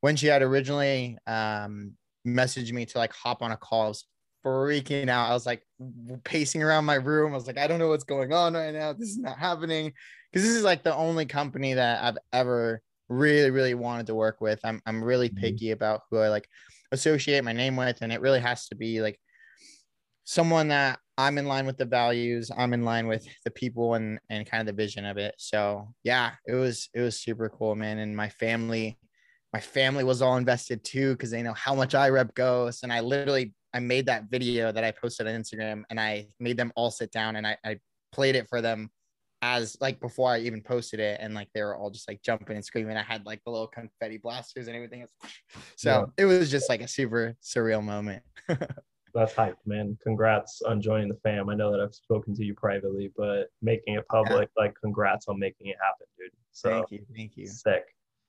when 0.00 0.16
she 0.16 0.26
had 0.26 0.42
originally 0.42 1.18
um, 1.26 1.92
messaged 2.26 2.72
me 2.72 2.86
to 2.86 2.98
like 2.98 3.12
hop 3.12 3.42
on 3.42 3.52
a 3.52 3.56
call, 3.56 3.84
I 3.84 3.88
was 3.88 4.04
freaking 4.44 5.08
out. 5.08 5.30
I 5.30 5.34
was 5.34 5.46
like 5.46 5.62
pacing 6.24 6.62
around 6.62 6.84
my 6.84 6.94
room. 6.96 7.32
I 7.32 7.36
was 7.36 7.46
like, 7.46 7.58
I 7.58 7.66
don't 7.66 7.78
know 7.78 7.88
what's 7.88 8.04
going 8.04 8.32
on 8.32 8.54
right 8.54 8.72
now. 8.74 8.92
This 8.92 9.10
is 9.10 9.18
not 9.18 9.38
happening. 9.38 9.92
Because 10.32 10.46
this 10.46 10.56
is 10.56 10.64
like 10.64 10.82
the 10.82 10.94
only 10.94 11.26
company 11.26 11.74
that 11.74 12.02
I've 12.04 12.18
ever 12.32 12.82
really, 13.08 13.50
really 13.50 13.74
wanted 13.74 14.06
to 14.08 14.14
work 14.14 14.40
with. 14.40 14.60
I'm, 14.64 14.80
I'm 14.86 15.02
really 15.02 15.28
Mhm. 15.30 15.36
picky 15.40 15.70
about 15.70 16.02
who 16.10 16.18
I 16.18 16.28
like 16.28 16.48
associate 16.92 17.42
my 17.44 17.52
name 17.52 17.76
with. 17.76 17.98
And 18.02 18.12
it 18.12 18.20
really 18.20 18.40
has 18.40 18.68
to 18.68 18.74
be 18.76 19.00
like 19.00 19.18
someone 20.24 20.68
that 20.68 20.98
I'm 21.18 21.38
in 21.38 21.46
line 21.46 21.66
with 21.66 21.78
the 21.78 21.84
values, 21.86 22.50
I'm 22.56 22.74
in 22.74 22.84
line 22.84 23.06
with 23.06 23.26
the 23.44 23.50
people 23.50 23.94
and 23.94 24.18
and 24.28 24.48
kind 24.48 24.60
of 24.60 24.66
the 24.76 24.82
vision 24.82 25.04
of 25.06 25.16
it. 25.16 25.34
So 25.38 25.94
yeah, 26.04 26.32
it 26.46 26.54
was 26.54 26.88
it 26.94 27.00
was 27.00 27.18
super 27.20 27.48
cool, 27.48 27.74
man. 27.74 27.98
And 27.98 28.16
my 28.16 28.28
family, 28.28 28.98
my 29.56 29.60
family 29.60 30.04
was 30.04 30.20
all 30.20 30.36
invested 30.36 30.84
too 30.84 31.12
because 31.12 31.30
they 31.30 31.40
know 31.40 31.54
how 31.54 31.74
much 31.74 31.94
I 31.94 32.10
rep 32.10 32.34
Ghost. 32.34 32.82
And 32.82 32.92
I 32.92 33.00
literally 33.00 33.54
I 33.72 33.80
made 33.80 34.04
that 34.04 34.24
video 34.30 34.70
that 34.70 34.84
I 34.84 34.90
posted 34.90 35.26
on 35.26 35.32
Instagram 35.32 35.82
and 35.88 35.98
I 35.98 36.28
made 36.38 36.58
them 36.58 36.74
all 36.76 36.90
sit 36.90 37.10
down 37.10 37.36
and 37.36 37.46
I, 37.46 37.56
I 37.64 37.78
played 38.12 38.36
it 38.36 38.50
for 38.50 38.60
them 38.60 38.90
as 39.40 39.74
like 39.80 39.98
before 39.98 40.30
I 40.30 40.40
even 40.40 40.60
posted 40.60 41.00
it 41.00 41.20
and 41.22 41.32
like 41.32 41.48
they 41.54 41.62
were 41.62 41.74
all 41.74 41.88
just 41.88 42.06
like 42.06 42.20
jumping 42.20 42.56
and 42.56 42.62
screaming. 42.62 42.98
I 42.98 43.02
had 43.02 43.24
like 43.24 43.40
the 43.46 43.50
little 43.50 43.66
confetti 43.66 44.18
blasters 44.18 44.66
and 44.66 44.76
everything. 44.76 45.06
So 45.76 46.12
it 46.18 46.26
was 46.26 46.50
just 46.50 46.68
like 46.68 46.82
a 46.82 46.88
super 46.88 47.34
surreal 47.42 47.82
moment. 47.82 48.24
That's 49.14 49.32
hype, 49.32 49.56
man. 49.64 49.96
Congrats 50.02 50.60
on 50.60 50.82
joining 50.82 51.08
the 51.08 51.18
fam. 51.22 51.48
I 51.48 51.54
know 51.54 51.72
that 51.72 51.80
I've 51.80 51.94
spoken 51.94 52.34
to 52.34 52.44
you 52.44 52.52
privately, 52.52 53.10
but 53.16 53.44
making 53.62 53.94
it 53.94 54.06
public, 54.08 54.50
like 54.58 54.74
congrats 54.82 55.28
on 55.28 55.38
making 55.38 55.68
it 55.68 55.76
happen, 55.80 56.06
dude. 56.18 56.30
So 56.52 56.68
thank 56.68 56.90
you. 56.90 57.06
Thank 57.14 57.38
you. 57.38 57.46
sick. 57.46 57.86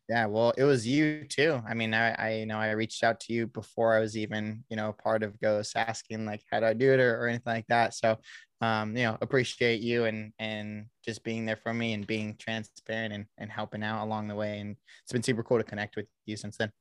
Yeah, 0.09 0.25
well, 0.27 0.53
it 0.57 0.63
was 0.63 0.87
you 0.87 1.25
too. 1.25 1.61
I 1.67 1.73
mean, 1.73 1.93
I, 1.93 2.11
I 2.13 2.33
you 2.35 2.45
know 2.45 2.57
I 2.57 2.71
reached 2.71 3.03
out 3.03 3.19
to 3.21 3.33
you 3.33 3.47
before 3.47 3.93
I 3.93 3.99
was 3.99 4.15
even 4.15 4.63
you 4.69 4.77
know 4.77 4.93
part 4.93 5.21
of 5.21 5.39
Ghost, 5.39 5.75
asking 5.75 6.25
like 6.25 6.43
how 6.49 6.61
do 6.61 6.65
I 6.65 6.73
do 6.73 6.93
it 6.93 6.99
or, 7.01 7.21
or 7.21 7.27
anything 7.27 7.53
like 7.53 7.67
that. 7.67 7.93
So, 7.93 8.17
um, 8.61 8.95
you 8.95 9.03
know, 9.03 9.17
appreciate 9.19 9.81
you 9.81 10.05
and 10.05 10.31
and 10.39 10.85
just 11.03 11.23
being 11.23 11.45
there 11.45 11.57
for 11.57 11.73
me 11.73 11.93
and 11.93 12.07
being 12.07 12.37
transparent 12.37 13.13
and 13.13 13.25
and 13.37 13.51
helping 13.51 13.83
out 13.83 14.05
along 14.05 14.29
the 14.29 14.35
way. 14.35 14.59
And 14.59 14.77
it's 15.03 15.11
been 15.11 15.23
super 15.23 15.43
cool 15.43 15.57
to 15.57 15.63
connect 15.65 15.97
with 15.97 16.07
you 16.25 16.37
since 16.37 16.55
then. 16.55 16.71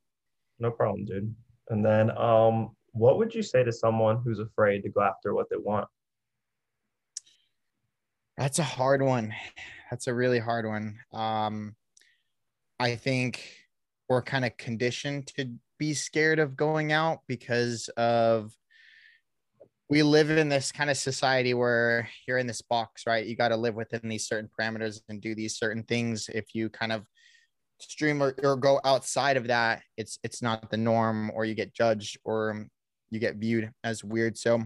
No 0.61 0.71
problem, 0.71 1.05
dude. 1.05 1.35
And 1.71 1.85
then 1.85 2.17
um 2.17 2.77
what 2.93 3.19
would 3.19 3.35
you 3.35 3.43
say 3.43 3.65
to 3.65 3.73
someone 3.73 4.23
who's 4.23 4.39
afraid 4.39 4.83
to 4.83 4.89
go 4.89 5.03
after 5.03 5.35
what 5.35 5.51
they 5.51 5.57
want? 5.57 5.89
That's 8.39 8.59
a 8.59 8.65
hard 8.65 9.03
one. 9.03 9.35
That's 9.91 10.07
a 10.07 10.15
really 10.15 10.39
hard 10.39 10.67
one. 10.67 10.99
Um, 11.13 11.77
I 12.79 12.97
think 12.97 13.43
we're 14.09 14.23
kind 14.23 14.45
of 14.45 14.57
conditioned 14.57 15.29
to 15.37 15.51
be 15.79 15.95
scared 15.95 16.39
of 16.39 16.57
going 16.57 16.93
out 16.93 17.21
because 17.27 17.89
of 17.97 18.53
we 19.89 20.03
live 20.03 20.31
in 20.31 20.49
this 20.49 20.73
kind 20.73 20.91
of 20.91 20.97
society 20.97 21.55
where 21.55 22.09
you're 22.27 22.39
in 22.39 22.47
this 22.47 22.63
box, 22.63 23.05
right? 23.07 23.25
You 23.25 23.37
got 23.37 23.49
to 23.49 23.57
live 23.57 23.75
within 23.75 24.09
these 24.09 24.27
certain 24.27 24.51
parameters 24.59 25.01
and 25.09 25.21
do 25.21 25.35
these 25.35 25.57
certain 25.57 25.85
things. 25.85 26.29
If 26.29 26.55
you 26.55 26.69
kind 26.69 26.93
of 26.93 27.05
stream 27.79 28.23
or, 28.23 28.35
or 28.43 28.57
go 28.57 28.81
outside 28.85 29.37
of 29.37 29.47
that, 29.47 29.83
it's 29.97 30.19
it's 30.25 30.43
not 30.43 30.71
the 30.71 30.77
norm, 30.77 31.31
or 31.35 31.45
you 31.45 31.55
get 31.55 31.75
judged, 31.75 32.19
or 32.25 32.67
you 33.11 33.21
get 33.21 33.37
viewed 33.37 33.71
as 33.85 34.03
weird. 34.03 34.37
So, 34.37 34.65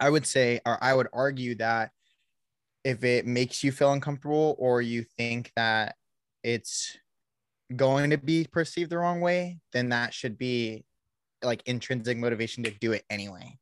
I 0.00 0.08
would 0.08 0.26
say, 0.26 0.60
or 0.64 0.82
I 0.82 0.94
would 0.94 1.08
argue 1.12 1.54
that 1.56 1.90
if 2.84 3.04
it 3.04 3.26
makes 3.26 3.62
you 3.64 3.72
feel 3.72 3.92
uncomfortable 3.92 4.54
or 4.58 4.80
you 4.80 5.04
think 5.18 5.50
that 5.56 5.96
it's 6.44 6.96
going 7.74 8.10
to 8.10 8.18
be 8.18 8.46
perceived 8.50 8.90
the 8.90 8.98
wrong 8.98 9.20
way, 9.20 9.58
then 9.72 9.90
that 9.90 10.14
should 10.14 10.38
be 10.38 10.84
like 11.42 11.62
intrinsic 11.66 12.16
motivation 12.18 12.64
to 12.64 12.70
do 12.70 12.92
it 12.92 13.04
anyway. 13.10 13.58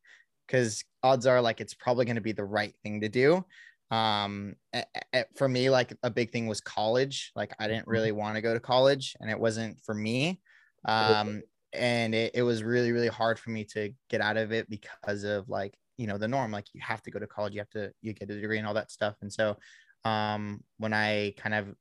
Because 0.46 0.84
odds 1.02 1.26
are 1.26 1.40
like 1.40 1.60
it's 1.60 1.74
probably 1.74 2.04
going 2.04 2.16
to 2.16 2.22
be 2.22 2.32
the 2.32 2.44
right 2.44 2.74
thing 2.82 3.00
to 3.00 3.08
do. 3.08 3.44
Um, 3.90 4.56
a- 4.74 4.84
a- 5.14 5.24
for 5.36 5.48
me, 5.48 5.70
like 5.70 5.96
a 6.02 6.10
big 6.10 6.32
thing 6.32 6.46
was 6.46 6.60
college. 6.60 7.32
Like 7.34 7.54
I 7.58 7.68
didn't 7.68 7.86
really 7.86 8.12
want 8.12 8.36
to 8.36 8.42
go 8.42 8.52
to 8.54 8.60
college, 8.60 9.16
and 9.20 9.30
it 9.30 9.38
wasn't 9.38 9.80
for 9.84 9.94
me. 9.94 10.40
Um, 10.84 11.42
and 11.72 12.14
it, 12.14 12.32
it 12.34 12.42
was 12.42 12.62
really 12.62 12.92
really 12.92 13.08
hard 13.08 13.38
for 13.38 13.50
me 13.50 13.64
to 13.64 13.92
get 14.08 14.20
out 14.20 14.36
of 14.36 14.52
it 14.52 14.68
because 14.70 15.24
of 15.24 15.48
like 15.48 15.76
you 15.96 16.06
know 16.06 16.18
the 16.18 16.28
norm 16.28 16.50
like 16.52 16.66
you 16.72 16.80
have 16.80 17.02
to 17.02 17.10
go 17.10 17.18
to 17.18 17.26
college 17.26 17.52
you 17.52 17.60
have 17.60 17.70
to 17.70 17.92
you 18.00 18.12
get 18.12 18.30
a 18.30 18.40
degree 18.40 18.58
and 18.58 18.66
all 18.66 18.74
that 18.74 18.90
stuff 18.90 19.16
and 19.22 19.32
so 19.32 19.56
um 20.04 20.62
when 20.78 20.92
i 20.92 21.32
kind 21.36 21.54
of 21.54 21.74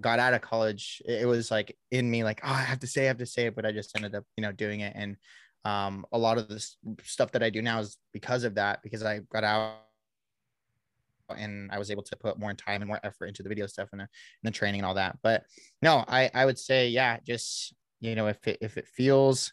got 0.00 0.18
out 0.18 0.34
of 0.34 0.42
college 0.42 1.00
it, 1.06 1.26
was 1.26 1.50
like 1.50 1.76
in 1.90 2.10
me 2.10 2.22
like 2.22 2.40
oh 2.44 2.52
i 2.52 2.62
have 2.62 2.80
to 2.80 2.86
say 2.86 3.04
i 3.04 3.08
have 3.08 3.16
to 3.16 3.26
say 3.26 3.46
it 3.46 3.56
but 3.56 3.64
i 3.64 3.72
just 3.72 3.96
ended 3.96 4.14
up 4.14 4.24
you 4.36 4.42
know 4.42 4.52
doing 4.52 4.80
it 4.80 4.92
and 4.94 5.16
um 5.64 6.04
a 6.12 6.18
lot 6.18 6.36
of 6.36 6.48
this 6.48 6.76
stuff 7.02 7.32
that 7.32 7.42
i 7.42 7.48
do 7.48 7.62
now 7.62 7.80
is 7.80 7.96
because 8.12 8.44
of 8.44 8.54
that 8.54 8.82
because 8.82 9.02
i 9.02 9.20
got 9.32 9.44
out 9.44 9.76
and 11.36 11.70
I 11.70 11.78
was 11.78 11.90
able 11.90 12.02
to 12.02 12.16
put 12.16 12.38
more 12.38 12.52
time 12.54 12.82
and 12.82 12.88
more 12.88 13.00
effort 13.04 13.26
into 13.26 13.42
the 13.42 13.48
video 13.48 13.66
stuff 13.66 13.88
and 13.92 14.00
the, 14.00 14.04
and 14.04 14.10
the 14.42 14.50
training 14.50 14.80
and 14.80 14.86
all 14.86 14.94
that. 14.94 15.18
But 15.22 15.44
no, 15.82 16.04
I 16.08 16.30
I 16.34 16.44
would 16.44 16.58
say 16.58 16.88
yeah, 16.88 17.18
just 17.26 17.74
you 18.00 18.14
know 18.14 18.26
if 18.26 18.46
it 18.46 18.58
if 18.60 18.76
it 18.76 18.88
feels 18.88 19.52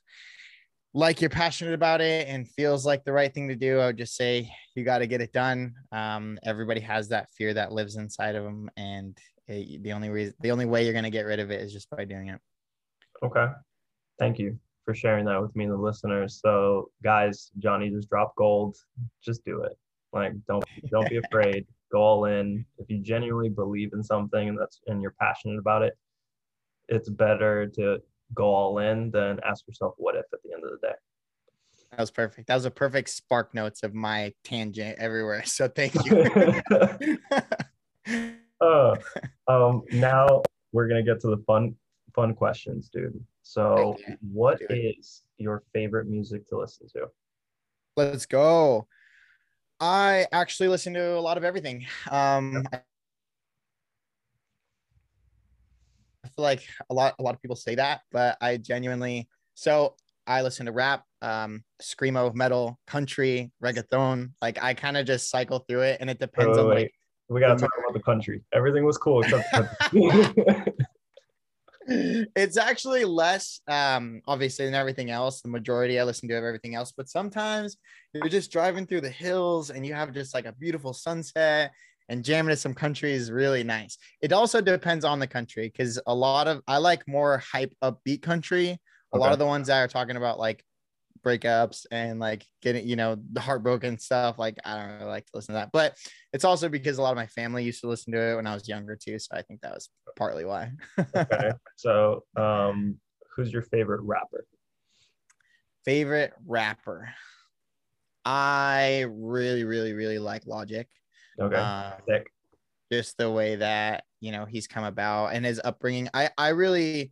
like 0.94 1.22
you're 1.22 1.30
passionate 1.30 1.74
about 1.74 2.02
it 2.02 2.28
and 2.28 2.50
feels 2.50 2.86
like 2.86 3.04
the 3.04 3.12
right 3.12 3.32
thing 3.32 3.48
to 3.50 3.56
do, 3.56 3.80
I 3.80 3.88
would 3.88 3.98
just 3.98 4.16
say 4.16 4.50
you 4.74 4.84
got 4.84 5.00
to 5.00 5.08
get 5.08 5.22
it 5.22 5.34
done. 5.34 5.76
Um, 5.92 6.40
everybody 6.44 6.80
has 6.82 7.10
that 7.10 7.30
fear 7.38 7.54
that 7.54 7.72
lives 7.72 7.98
inside 7.98 8.36
of 8.36 8.44
them, 8.44 8.70
and 8.78 9.18
it, 9.48 9.84
the 9.84 9.94
only 9.94 10.10
reason 10.10 10.34
the 10.40 10.52
only 10.52 10.66
way 10.66 10.84
you're 10.84 10.94
gonna 10.94 11.10
get 11.10 11.26
rid 11.26 11.40
of 11.40 11.52
it 11.52 11.62
is 11.62 11.74
just 11.74 11.90
by 11.90 12.06
doing 12.06 12.30
it. 12.30 12.40
Okay. 13.24 13.48
Thank 14.20 14.40
you 14.40 14.60
for 14.86 14.94
sharing 14.94 15.26
that 15.26 15.42
with 15.42 15.56
me 15.56 15.66
and 15.66 15.74
the 15.74 15.78
listeners. 15.78 16.40
So 16.44 16.92
guys, 17.04 17.52
Johnny 17.60 17.90
just 17.90 18.10
dropped 18.10 18.36
gold. 18.36 18.78
Just 19.24 19.44
do 19.46 19.64
it. 19.64 19.78
Like 20.14 20.34
don't 20.48 20.64
don't 20.90 21.10
be 21.10 21.18
afraid. 21.26 21.66
Go 21.92 22.02
all 22.02 22.26
in. 22.26 22.66
If 22.78 22.90
you 22.90 23.00
genuinely 23.00 23.50
believe 23.50 23.94
in 23.94 24.04
something 24.04 24.50
and 24.50 24.58
that's 24.58 24.82
and 24.88 25.02
you're 25.02 25.16
passionate 25.20 25.60
about 25.60 25.84
it, 25.84 25.94
it's 26.90 27.10
better 27.10 27.68
to 27.76 28.02
go 28.34 28.46
all 28.46 28.80
in 28.80 29.12
than 29.12 29.40
ask 29.46 29.66
yourself 29.68 29.94
what 29.98 30.16
if 30.16 30.26
at 30.34 30.40
the 30.44 30.54
end 30.54 30.64
of 30.64 30.72
the 30.72 30.88
day. 30.88 30.94
That 31.92 32.00
was 32.00 32.12
perfect. 32.12 32.48
That 32.48 32.56
was 32.56 32.66
a 32.66 32.72
perfect 32.72 33.10
spark 33.10 33.54
notes 33.54 33.84
of 33.84 33.94
my 33.94 34.34
tangent 34.44 35.00
everywhere. 35.00 35.44
So 35.46 35.68
thank 35.68 35.94
you. 36.06 36.62
now 39.92 40.42
we're 40.72 40.88
gonna 40.88 41.04
get 41.04 41.20
to 41.22 41.28
the 41.28 41.38
fun 41.46 41.76
fun 42.14 42.34
questions, 42.34 42.90
dude. 42.90 43.24
So, 43.44 43.94
Okay, 43.94 44.18
what 44.32 44.60
is 44.70 45.24
your 45.38 45.64
favorite 45.74 46.08
music 46.08 46.48
to 46.50 46.58
listen 46.58 46.88
to? 46.90 47.08
Let's 47.96 48.26
go. 48.26 48.88
I 49.80 50.26
actually 50.32 50.70
listen 50.70 50.94
to 50.96 51.18
a 51.18 51.22
lot 51.22 51.38
of 51.38 51.44
everything. 51.44 51.86
Um, 52.10 52.68
I 52.74 52.80
feel 56.36 56.44
like 56.44 56.68
a 56.90 56.94
lot 56.94 57.16
a 57.20 57.24
lot 57.24 57.36
of 57.36 57.42
people 57.42 57.56
say 57.56 57.76
that, 57.76 58.02
but 58.12 58.38
I 58.42 58.58
genuinely 58.58 59.30
so 59.54 59.96
I 60.28 60.42
listen 60.42 60.66
to 60.66 60.72
rap, 60.72 61.06
um, 61.22 61.64
screamo, 61.82 62.34
metal, 62.36 62.80
country, 62.86 63.52
reggaeton. 63.64 64.32
Like 64.42 64.62
I 64.62 64.74
kind 64.74 64.98
of 64.98 65.06
just 65.06 65.30
cycle 65.30 65.60
through 65.60 65.82
it, 65.82 65.98
and 66.02 66.10
it 66.10 66.20
depends 66.20 66.58
on 66.58 66.68
like 66.68 66.94
we 67.30 67.40
gotta 67.40 67.60
talk 67.60 67.72
about 67.80 67.94
the 67.94 68.04
country. 68.04 68.44
Everything 68.54 68.86
was 68.86 68.98
cool 68.98 69.22
except 69.22 69.52
the 69.92 70.74
it's 71.90 72.58
actually 72.58 73.06
less 73.06 73.62
um 73.70 74.22
obviously 74.28 74.66
than 74.66 74.74
everything 74.74 75.10
else 75.10 75.40
the 75.40 75.48
majority 75.48 75.98
i 75.98 76.04
listen 76.04 76.28
to 76.28 76.36
of 76.36 76.44
everything 76.44 76.76
else 76.76 76.92
but 76.92 77.08
sometimes 77.08 77.78
you're 78.14 78.28
just 78.28 78.52
driving 78.52 78.86
through 78.86 79.00
the 79.00 79.10
hills 79.10 79.70
and 79.70 79.86
you 79.86 79.94
have 79.94 80.14
just 80.14 80.34
like 80.34 80.46
a 80.46 80.52
beautiful 80.52 80.92
sunset 80.92 81.72
and 82.10 82.24
jamming 82.24 82.50
to 82.50 82.56
some 82.56 82.74
country 82.74 83.14
is 83.14 83.32
really 83.32 83.64
nice. 83.64 83.98
It 84.22 84.32
also 84.32 84.62
depends 84.62 85.04
on 85.04 85.20
the 85.20 85.28
country 85.28 85.68
because 85.70 86.00
a 86.08 86.16
lot 86.16 86.48
of 86.48 86.62
I 86.68 86.78
like 86.78 87.08
more 87.08 87.40
hype 87.40 87.74
upbeat 87.84 88.22
country. 88.22 88.80
A 89.14 89.18
lot 89.18 89.32
of 89.32 89.40
the 89.40 89.46
ones 89.46 89.68
that 89.68 89.78
are 89.78 89.88
talking 89.88 90.18
about 90.18 90.38
like 90.38 90.64
breakups 91.28 91.86
and 91.92 92.20
like 92.20 92.46
getting, 92.62 92.88
you 92.88 92.96
know, 92.96 93.18
the 93.34 93.42
heartbroken 93.42 94.00
stuff. 94.00 94.40
Like 94.40 94.58
I 94.64 94.78
don't 94.78 95.00
really 95.00 95.12
like 95.12 95.26
to 95.26 95.32
listen 95.34 95.54
to 95.54 95.60
that, 95.60 95.72
but 95.74 95.98
it's 96.32 96.46
also 96.46 96.70
because 96.70 96.98
a 96.98 97.02
lot 97.02 97.12
of 97.12 97.18
my 97.18 97.28
family 97.28 97.64
used 97.64 97.82
to 97.82 97.88
listen 97.88 98.14
to 98.14 98.20
it 98.20 98.36
when 98.36 98.48
I 98.48 98.54
was 98.54 98.68
younger 98.68 98.96
too. 98.96 99.20
So 99.20 99.36
I 99.36 99.42
think 99.42 99.62
that 99.62 99.74
was 99.74 99.90
partly 100.16 100.46
why. 100.46 100.72
Okay. 101.16 101.52
so, 101.76 102.24
um, 102.38 102.98
who's 103.36 103.52
your 103.52 103.62
favorite 103.64 104.02
rapper? 104.04 104.46
Favorite 105.84 106.34
rapper. 106.46 107.10
I 108.24 109.06
really, 109.10 109.64
really, 109.64 109.94
really 109.94 110.20
like 110.20 110.46
Logic. 110.46 110.88
Okay. 111.40 111.56
Um, 111.56 111.94
Sick. 112.08 112.32
just 112.92 113.18
the 113.18 113.30
way 113.30 113.58
that 113.58 114.04
you 114.20 114.32
know 114.32 114.46
he's 114.46 114.68
come 114.68 114.84
about 114.84 115.28
and 115.28 115.46
his 115.46 115.62
upbringing 115.64 116.10
i 116.16 116.32
i 116.40 116.50
really 116.50 117.12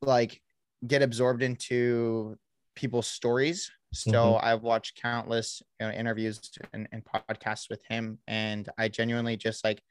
like 0.00 0.40
get 0.86 1.02
absorbed 1.02 1.42
into 1.42 2.36
people's 2.78 3.08
stories 3.08 3.70
so 3.92 4.36
Mhm. 4.36 4.40
i've 4.42 4.62
watched 4.62 5.00
countless 5.02 5.62
you 5.80 5.86
know, 5.86 5.92
interviews 5.92 6.40
and, 6.72 6.88
and 6.92 7.04
podcasts 7.04 7.68
with 7.70 7.82
him 7.88 8.20
and 8.28 8.68
i 8.78 8.88
genuinely 8.88 9.36
just 9.36 9.64
like 9.64 9.82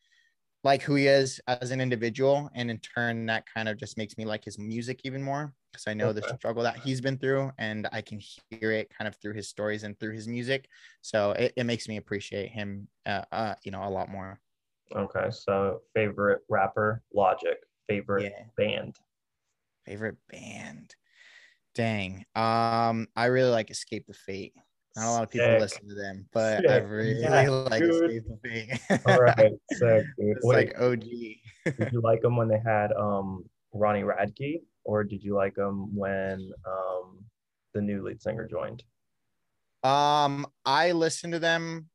like 0.63 0.81
who 0.81 0.95
he 0.95 1.07
is 1.07 1.39
as 1.47 1.71
an 1.71 1.81
individual 1.81 2.49
and 2.55 2.71
in 2.71 2.79
turn 2.79 3.25
that 3.27 3.45
kind 3.53 3.69
of 3.69 3.77
just 3.77 3.97
makes 3.97 4.17
me 4.17 4.25
like 4.25 4.43
his 4.43 4.57
music 4.59 5.01
even 5.05 5.23
more 5.23 5.53
because 5.71 5.85
i 5.87 5.93
know 5.93 6.13
the 6.13 6.23
struggle 6.23 6.63
that 6.63 6.77
he's 6.77 7.01
been 7.01 7.17
through 7.17 7.51
and 7.59 7.87
i 7.91 8.01
can 8.01 8.19
hear 8.49 8.71
it 8.71 8.89
kind 8.89 9.07
of 9.07 9.15
through 9.17 9.33
his 9.33 9.49
stories 9.49 9.83
and 9.83 9.99
through 9.99 10.13
his 10.13 10.27
music 10.27 10.67
so 11.01 11.31
it, 11.31 11.53
it 11.57 11.65
makes 11.65 11.87
me 11.87 11.97
appreciate 11.97 12.49
him 12.49 12.87
uh, 13.05 13.23
uh 13.31 13.55
you 13.63 13.71
know 13.71 13.83
a 13.83 13.89
lot 13.89 14.09
more 14.09 14.41
Okay. 14.95 15.31
So, 15.31 15.81
favorite 15.93 16.41
rapper, 16.49 17.03
Logic. 17.13 17.57
Favorite 17.87 18.29
Yeah. 18.29 18.45
band. 18.55 18.99
Favorite 19.85 20.19
band. 20.27 20.96
Dang. 21.77 22.25
Um, 22.35 23.07
I 23.15 23.25
really 23.25 23.51
like 23.51 23.69
Escape 23.69 24.07
the 24.07 24.13
Fate. 24.15 24.53
Not 24.95 25.05
a 25.09 25.11
lot 25.11 25.23
of 25.23 25.29
people 25.29 25.45
Sick. 25.47 25.59
listen 25.59 25.89
to 25.89 25.93
them, 25.93 26.27
but 26.33 26.67
I 26.67 26.77
really 26.77 27.21
Yeah, 27.21 27.47
like 27.69 27.79
dude. 27.81 28.03
Escape 28.11 28.23
the 28.27 28.49
Fate. 28.89 29.01
All 29.05 29.21
right. 29.21 29.51
Sick, 29.73 30.03
dude. 30.17 30.37
it's 30.37 30.43
Wait, 30.45 30.55
like 30.73 30.81
OG. 30.81 31.03
did 31.77 31.89
you 31.91 32.01
like 32.01 32.21
them 32.23 32.35
when 32.35 32.47
they 32.47 32.57
had 32.57 32.91
um 32.93 33.45
Ronnie 33.73 34.01
Radke, 34.01 34.61
or 34.85 35.03
did 35.03 35.23
you 35.23 35.35
like 35.35 35.53
them 35.53 35.95
when 35.95 36.51
um 36.65 37.23
the 37.75 37.81
new 37.81 38.03
lead 38.03 38.23
singer 38.23 38.47
joined? 38.47 38.83
Um, 39.83 40.47
I 40.65 40.93
listened 40.93 41.33
to 41.33 41.39
them 41.39 41.89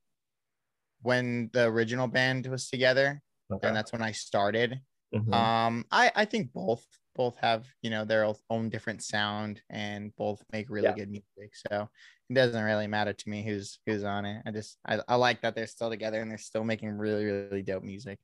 when 1.01 1.51
the 1.53 1.65
original 1.65 2.07
band 2.07 2.47
was 2.47 2.69
together, 2.71 3.21
Okay. 3.53 3.67
and 3.67 3.77
that's 3.77 3.91
when 3.91 4.03
I 4.03 4.13
started. 4.13 4.81
Mhm. 5.13 5.35
Um, 5.35 5.85
I 5.91 6.13
I 6.15 6.25
think 6.25 6.53
both 6.53 6.87
both 7.15 7.37
have 7.37 7.67
you 7.83 7.91
know 7.91 8.05
their 8.05 8.33
own 8.51 8.69
different 8.69 9.03
sound 9.03 9.63
and 9.71 10.15
both 10.17 10.43
make 10.53 10.71
really 10.71 10.89
Yeah. 10.89 10.95
good 10.95 11.11
music. 11.11 11.55
So 11.55 11.89
it 12.31 12.35
doesn't 12.35 12.65
really 12.65 12.87
matter 12.87 13.13
to 13.13 13.29
me 13.29 13.43
who's 13.43 13.79
who's 13.87 14.05
on 14.05 14.25
it. 14.25 14.43
I 14.47 14.51
just 14.51 14.79
I, 14.87 15.01
I 15.09 15.17
like 15.17 15.43
that 15.43 15.55
they're 15.55 15.67
still 15.67 15.91
together 15.91 16.21
and 16.21 16.31
they're 16.31 16.39
still 16.39 16.65
making 16.65 16.91
really 16.91 17.25
really 17.25 17.63
dope 17.63 17.83
music. 17.83 18.19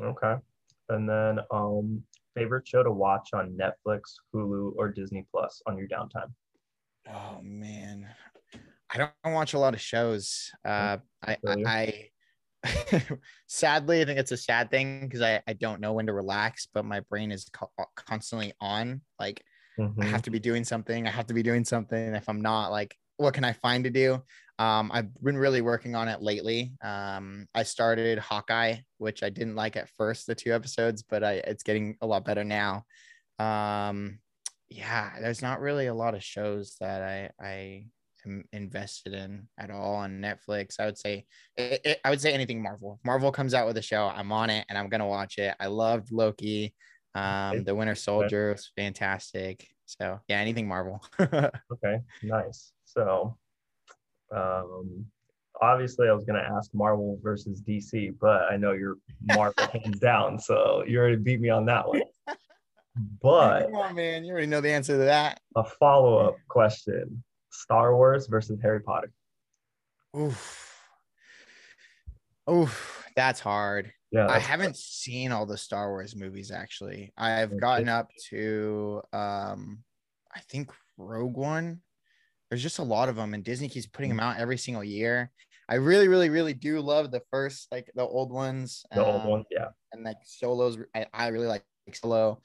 Okay. 0.00 0.36
And 0.88 1.08
then 1.08 1.40
um 1.50 2.02
favorite 2.34 2.66
show 2.66 2.82
to 2.82 2.92
watch 2.92 3.30
on 3.32 3.56
Netflix, 3.58 4.14
Hulu, 4.34 4.74
or 4.76 4.88
Disney 4.88 5.26
Plus 5.30 5.62
on 5.66 5.76
your 5.76 5.88
downtime? 5.88 6.32
Oh 7.08 7.40
man, 7.42 8.08
I 8.90 8.98
don't 8.98 9.32
watch 9.34 9.54
a 9.54 9.58
lot 9.58 9.74
of 9.74 9.80
shows. 9.80 10.50
Uh, 10.64 10.98
I 11.22 11.36
I, 11.46 11.56
I 11.64 12.10
sadly 13.46 14.02
I 14.02 14.04
think 14.04 14.18
it's 14.18 14.32
a 14.32 14.36
sad 14.36 14.70
thing 14.70 15.00
because 15.02 15.22
I 15.22 15.42
I 15.46 15.54
don't 15.54 15.80
know 15.80 15.94
when 15.94 16.06
to 16.06 16.12
relax, 16.12 16.66
but 16.72 16.84
my 16.84 17.00
brain 17.00 17.32
is 17.32 17.48
co- 17.52 17.72
constantly 17.96 18.52
on. 18.60 19.02
Like 19.18 19.44
I 20.00 20.04
Mhm. 20.04 20.06
have 20.06 20.22
to 20.22 20.30
be 20.30 20.40
doing 20.40 20.64
something. 20.64 21.06
I 21.06 21.10
have 21.10 21.26
to 21.28 21.34
be 21.34 21.42
doing 21.42 21.64
something. 21.64 22.14
If 22.14 22.28
I'm 22.28 22.40
not, 22.42 22.70
like, 22.70 22.96
what 23.18 23.34
can 23.34 23.44
I 23.44 23.52
find 23.52 23.84
to 23.84 23.90
do? 23.90 24.22
Um, 24.58 24.90
I've 24.92 25.14
been 25.22 25.38
really 25.38 25.62
working 25.62 25.94
on 25.94 26.08
it 26.08 26.22
lately. 26.22 26.74
Um, 26.82 27.48
I 27.54 27.62
started 27.64 28.18
Hawkeye, 28.18 28.78
which 28.98 29.22
I 29.22 29.30
didn't 29.30 29.56
like 29.56 29.76
at 29.76 29.90
first, 29.90 30.26
the 30.26 30.34
two 30.34 30.52
episodes, 30.54 31.02
but 31.02 31.24
I 31.24 31.34
it's 31.34 31.62
getting 31.62 31.98
a 32.02 32.06
lot 32.06 32.24
better 32.24 32.44
now. 32.44 32.84
Um, 33.38 34.20
yeah, 34.68 35.20
there's 35.20 35.42
not 35.42 35.60
really 35.60 35.86
a 35.86 35.94
lot 35.94 36.14
of 36.14 36.24
shows 36.24 36.76
that 36.80 37.02
I 37.02 37.30
I 37.44 37.86
invested 38.52 39.12
in 39.14 39.48
at 39.58 39.70
all 39.70 39.94
on 39.94 40.20
Netflix. 40.20 40.78
I 40.80 40.86
would 40.86 40.98
say 40.98 41.26
it, 41.56 41.80
it- 41.84 42.00
I 42.04 42.10
would 42.10 42.20
say 42.20 42.32
anything 42.32 42.62
Marvel. 42.62 42.98
Marvel 43.04 43.32
comes 43.32 43.54
out 43.54 43.66
with 43.66 43.76
a 43.76 43.82
show, 43.82 44.06
I'm 44.06 44.32
on 44.32 44.50
it 44.50 44.64
and 44.68 44.76
I'm 44.78 44.88
gonna 44.88 45.06
watch 45.06 45.38
it. 45.38 45.54
I 45.60 45.66
loved 45.66 46.12
Loki. 46.12 46.74
Um, 47.14 47.64
the 47.64 47.74
Winter 47.74 47.94
Soldier 47.96 48.52
was 48.52 48.70
fantastic. 48.76 49.66
So 49.86 50.20
yeah, 50.28 50.38
anything 50.38 50.68
Marvel. 50.68 51.02
Okay, 51.18 52.00
nice. 52.22 52.72
So, 52.84 53.36
um, 54.34 55.06
obviously, 55.60 56.08
I 56.08 56.12
was 56.12 56.24
gonna 56.24 56.48
ask 56.56 56.72
Marvel 56.74 57.18
versus 57.22 57.60
DC, 57.62 58.14
but 58.20 58.42
I 58.50 58.56
know 58.56 58.72
you're 58.72 58.96
Marvel 59.34 59.66
hands 59.72 59.98
down, 59.98 60.38
so 60.38 60.84
you 60.86 60.98
already 60.98 61.16
beat 61.16 61.40
me 61.40 61.48
on 61.50 61.66
that 61.66 61.86
one. 61.88 62.02
But 63.22 63.66
Come 63.66 63.76
on, 63.76 63.94
man, 63.94 64.24
you 64.24 64.32
already 64.32 64.48
know 64.48 64.60
the 64.60 64.68
answer 64.70 64.94
to 64.98 65.04
that. 65.04 65.40
a 65.56 65.64
follow-up 65.64 66.36
question: 66.48 67.22
Star 67.50 67.94
Wars 67.96 68.26
versus 68.26 68.58
Harry 68.62 68.80
Potter. 68.80 69.12
Oof. 70.16 70.70
Oof, 72.50 73.04
that's 73.14 73.40
hard. 73.40 73.92
Yeah, 74.10 74.26
I 74.26 74.40
haven't 74.40 74.76
seen 74.76 75.30
all 75.30 75.46
the 75.46 75.56
Star 75.56 75.90
Wars 75.90 76.16
movies 76.16 76.50
actually. 76.50 77.12
I've 77.16 77.60
gotten 77.60 77.88
up 77.88 78.10
to 78.30 79.02
um 79.12 79.84
I 80.34 80.40
think 80.40 80.72
Rogue 80.96 81.36
One. 81.36 81.80
There's 82.48 82.62
just 82.62 82.80
a 82.80 82.84
lot 82.84 83.08
of 83.08 83.14
them 83.14 83.34
and 83.34 83.44
Disney 83.44 83.68
keeps 83.68 83.86
putting 83.86 84.10
them 84.10 84.18
out 84.18 84.38
every 84.38 84.58
single 84.58 84.82
year. 84.82 85.30
I 85.68 85.76
really 85.76 86.08
really 86.08 86.28
really 86.28 86.54
do 86.54 86.80
love 86.80 87.12
the 87.12 87.22
first 87.30 87.68
like 87.70 87.88
the 87.94 88.02
old 88.02 88.32
ones. 88.32 88.84
the 88.92 89.04
old 89.04 89.22
um, 89.22 89.28
one. 89.28 89.44
Yeah, 89.50 89.68
and 89.92 90.02
like 90.02 90.16
solos 90.24 90.76
I, 90.94 91.06
I 91.14 91.28
really 91.28 91.46
like 91.46 91.64
solo. 91.92 92.40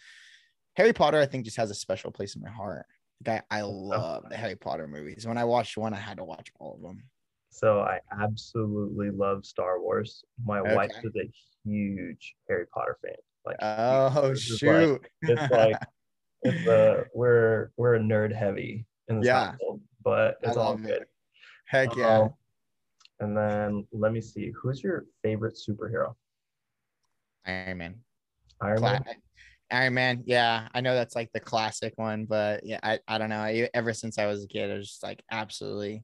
Harry 0.76 0.94
Potter 0.94 1.20
I 1.20 1.26
think 1.26 1.46
just 1.46 1.58
has 1.58 1.72
a 1.72 1.76
special 1.76 2.12
place 2.12 2.36
in 2.36 2.44
my 2.44 2.52
heart. 2.52 2.86
Like 3.26 3.44
I, 3.50 3.62
love 3.62 4.26
the 4.30 4.38
Harry 4.38 4.56
Potter 4.56 4.88
movies. 4.88 5.26
When 5.28 5.38
I 5.38 5.44
watched 5.46 5.78
one, 5.78 5.94
I 5.94 5.98
had 6.00 6.18
to 6.18 6.24
watch 6.24 6.52
all 6.60 6.76
of 6.76 6.82
them. 6.82 7.04
so 7.50 7.80
I 7.82 8.00
absolutely 8.22 9.10
love 9.12 9.46
Star 9.46 9.80
Wars. 9.82 10.24
My 10.46 10.62
wife 10.62 10.92
is 11.04 11.16
a 11.16 11.32
huge 11.64 12.36
Harry 12.50 12.66
Potter 12.74 12.98
fan. 13.02 13.16
Like, 13.46 13.58
Oh 13.62 14.30
is 14.32 14.50
like- 14.50 14.60
shoot. 14.60 15.08
it's 15.22 15.52
like 15.52 15.78
it's 16.44 16.68
uh 16.68 17.04
we're 17.14 17.72
we're 17.78 17.98
nerd 18.00 18.34
heavy 18.36 18.86
in 19.08 19.20
this 19.22 19.28
Yeah. 19.28 19.52
household, 19.52 19.82
but 20.04 20.38
it's 20.44 20.58
all 20.58 20.76
good. 20.76 21.02
it. 21.04 21.10
Heck 21.68 21.96
yeah. 21.96 22.20
Um, 22.20 22.34
and 23.22 23.36
then 23.38 23.88
let 23.94 24.12
me 24.12 24.20
see, 24.22 24.52
who's 24.62 24.84
your 24.84 25.06
favorite 25.24 25.56
superhero? 25.58 26.16
Iron 27.46 27.78
Man. 27.78 27.96
Iron 28.62 28.78
Cla- 28.78 29.02
Man. 29.06 29.16
Iron 29.72 29.94
Man. 29.96 30.24
Yeah, 30.26 30.68
I 30.74 30.82
know 30.82 30.94
that's 30.96 31.16
like 31.16 31.32
the 31.34 31.40
classic 31.40 31.94
one, 31.98 32.26
but 32.26 32.66
yeah, 32.66 32.80
I, 32.84 33.00
I 33.08 33.18
don't 33.18 33.30
know. 33.30 33.40
I, 33.40 33.70
ever 33.74 33.94
since 33.94 34.18
I 34.18 34.28
was 34.28 34.44
a 34.44 34.48
kid, 34.48 34.70
I 34.72 34.76
was 34.76 34.88
just 34.90 35.04
like 35.04 35.24
absolutely 35.32 36.04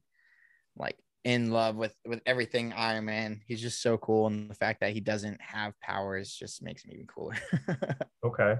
like 0.75 0.97
in 1.23 1.51
love 1.51 1.75
with 1.75 1.93
with 2.05 2.21
everything 2.25 2.73
Iron 2.73 3.05
Man. 3.05 3.41
He's 3.47 3.61
just 3.61 3.81
so 3.81 3.97
cool, 3.97 4.27
and 4.27 4.49
the 4.49 4.55
fact 4.55 4.79
that 4.81 4.93
he 4.93 4.99
doesn't 4.99 5.39
have 5.41 5.79
powers 5.79 6.33
just 6.33 6.63
makes 6.63 6.83
him 6.83 6.91
even 6.93 7.07
cooler. 7.07 7.35
Okay. 8.23 8.55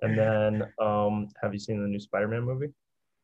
And 0.00 0.18
then 0.18 0.62
um 0.80 1.28
have 1.42 1.52
you 1.52 1.58
seen 1.60 1.82
the 1.82 1.86
new 1.86 2.00
Spider-Man 2.00 2.42
movie? 2.44 2.72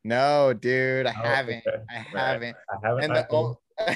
no, 0.04 0.52
dude, 0.52 1.06
I 1.06 1.12
Oh, 1.12 1.22
haven't. 1.22 1.64
okay. 1.66 1.82
I 1.90 1.94
haven't. 2.18 2.56
I 2.70 2.86
haven't 2.86 3.04
And 3.04 3.12
either. 3.14 3.26
the 3.30 3.34
oh, 3.36 3.58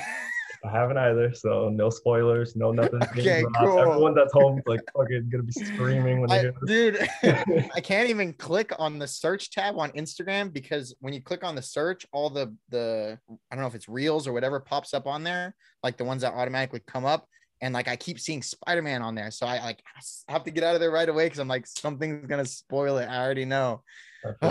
I 0.64 0.70
haven't 0.70 0.96
either, 0.96 1.34
so 1.34 1.68
no 1.68 1.90
spoilers, 1.90 2.54
no 2.54 2.70
nothing. 2.70 3.00
Okay, 3.12 3.44
cool. 3.58 3.80
Everyone 3.80 4.14
that's 4.14 4.32
home 4.32 4.58
is 4.58 4.64
like 4.66 4.80
fucking 4.96 5.28
gonna 5.30 5.42
be 5.42 5.52
screaming 5.52 6.20
when 6.20 6.30
they 6.30 6.48
I, 6.48 6.52
dude, 6.66 7.08
I 7.74 7.80
can't 7.80 8.08
even 8.08 8.32
click 8.32 8.72
on 8.78 8.98
the 8.98 9.06
search 9.06 9.50
tab 9.50 9.78
on 9.78 9.90
Instagram 9.92 10.52
because 10.52 10.94
when 11.00 11.12
you 11.12 11.20
click 11.20 11.42
on 11.42 11.54
the 11.54 11.62
search, 11.62 12.06
all 12.12 12.30
the 12.30 12.54
the 12.68 13.18
I 13.28 13.54
don't 13.54 13.62
know 13.62 13.68
if 13.68 13.74
it's 13.74 13.88
reels 13.88 14.28
or 14.28 14.32
whatever 14.32 14.60
pops 14.60 14.94
up 14.94 15.06
on 15.06 15.24
there, 15.24 15.54
like 15.82 15.96
the 15.96 16.04
ones 16.04 16.22
that 16.22 16.32
automatically 16.32 16.80
come 16.86 17.04
up, 17.04 17.26
and 17.60 17.74
like 17.74 17.88
I 17.88 17.96
keep 17.96 18.20
seeing 18.20 18.42
Spider 18.42 18.82
Man 18.82 19.02
on 19.02 19.14
there, 19.14 19.30
so 19.32 19.46
I 19.46 19.58
like 19.62 19.82
have 20.28 20.44
to 20.44 20.52
get 20.52 20.62
out 20.62 20.74
of 20.74 20.80
there 20.80 20.92
right 20.92 21.08
away 21.08 21.26
because 21.26 21.40
I'm 21.40 21.48
like 21.48 21.66
something's 21.66 22.26
gonna 22.26 22.46
spoil 22.46 22.98
it. 22.98 23.06
I 23.06 23.24
already 23.24 23.46
know. 23.46 23.82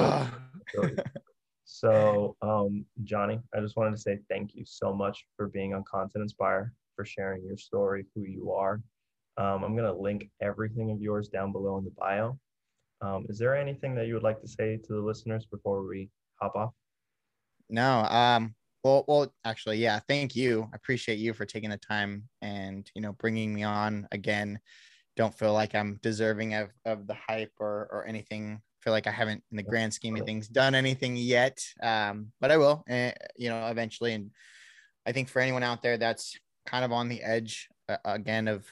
So, 1.74 2.36
um, 2.42 2.86
Johnny, 3.06 3.40
I 3.56 3.62
just 3.62 3.78
wanted 3.78 3.92
to 3.92 3.98
say 3.98 4.20
thank 4.30 4.56
you 4.56 4.66
so 4.66 4.94
much 4.94 5.26
for 5.38 5.48
being 5.48 5.74
on 5.74 5.86
Content 5.90 6.22
Inspire, 6.22 6.74
for 6.98 7.06
sharing 7.06 7.46
your 7.46 7.56
story, 7.58 8.06
who 8.14 8.24
you 8.26 8.52
are. 8.52 8.82
Um, 9.38 9.64
I'm 9.64 9.74
going 9.74 9.92
to 9.92 9.94
link 9.94 10.30
everything 10.42 10.92
of 10.92 11.02
yours 11.02 11.30
down 11.30 11.54
below 11.54 11.78
in 11.78 11.86
the 11.86 11.92
bio. 11.92 12.38
Um, 13.02 13.26
is 13.30 13.40
there 13.40 13.56
anything 13.56 13.96
that 13.96 14.06
you 14.06 14.16
would 14.16 14.22
like 14.22 14.42
to 14.42 14.50
say 14.50 14.78
to 14.84 14.94
the 14.94 15.00
listeners 15.00 15.46
before 15.46 15.88
we 15.88 16.10
hop 16.42 16.56
off? 16.58 16.74
no, 17.70 18.04
um, 18.04 18.54
Well, 18.84 19.06
well, 19.08 19.34
actually, 19.46 19.78
yeah. 19.78 20.00
Thank 20.10 20.36
you. 20.36 20.68
I 20.74 20.76
appreciate 20.76 21.20
you 21.20 21.34
for 21.34 21.46
taking 21.46 21.70
the 21.70 21.78
time 21.78 22.28
and 22.42 22.92
you 22.96 23.02
know 23.02 23.14
bringing 23.14 23.54
me 23.54 23.64
on 23.64 24.10
again. 24.12 24.60
Don't 25.16 25.34
feel 25.34 25.54
like 25.54 25.74
I'm 25.74 26.00
deserving 26.04 26.54
of 26.56 26.70
of 26.86 27.08
the 27.08 27.16
hype 27.16 27.54
or 27.62 27.88
or 27.92 28.06
anything. 28.06 28.62
Feel 28.84 28.94
like 28.94 29.08
I 29.08 29.12
haven't, 29.12 29.44
in 29.52 29.58
the 29.58 29.64
grand 29.64 29.94
scheme 29.94 30.16
of 30.18 30.26
things, 30.26 30.48
done 30.48 30.76
anything 30.76 31.16
yet. 31.16 31.64
Um, 31.82 32.32
but 32.40 32.52
I 32.52 32.58
will, 32.58 32.84
uh, 32.90 33.12
you 33.38 33.50
know, 33.50 33.68
eventually. 33.68 34.14
And 34.14 34.32
I 35.06 35.12
think 35.12 35.30
for 35.30 35.40
anyone 35.40 35.64
out 35.64 35.82
there 35.82 35.98
that's 35.98 36.38
kind 36.66 36.86
of 36.86 36.92
on 36.92 37.10
the 37.10 37.22
edge 37.22 37.70
uh, 37.90 37.98
again 38.06 38.48
of 38.48 38.66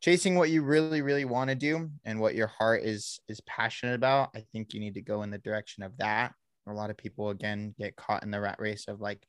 chasing 0.00 0.36
what 0.36 0.50
you 0.50 0.62
really 0.62 1.02
really 1.02 1.24
want 1.24 1.50
to 1.50 1.54
do 1.54 1.90
and 2.04 2.20
what 2.20 2.34
your 2.34 2.46
heart 2.46 2.82
is 2.82 3.18
is 3.28 3.40
passionate 3.42 3.94
about 3.94 4.30
i 4.34 4.44
think 4.52 4.72
you 4.72 4.80
need 4.80 4.94
to 4.94 5.02
go 5.02 5.22
in 5.22 5.30
the 5.30 5.38
direction 5.38 5.82
of 5.82 5.96
that. 5.98 6.32
A 6.66 6.72
lot 6.72 6.90
of 6.90 6.98
people 6.98 7.30
again 7.30 7.74
get 7.78 7.96
caught 7.96 8.22
in 8.22 8.30
the 8.30 8.40
rat 8.40 8.56
race 8.58 8.88
of 8.88 9.00
like 9.00 9.26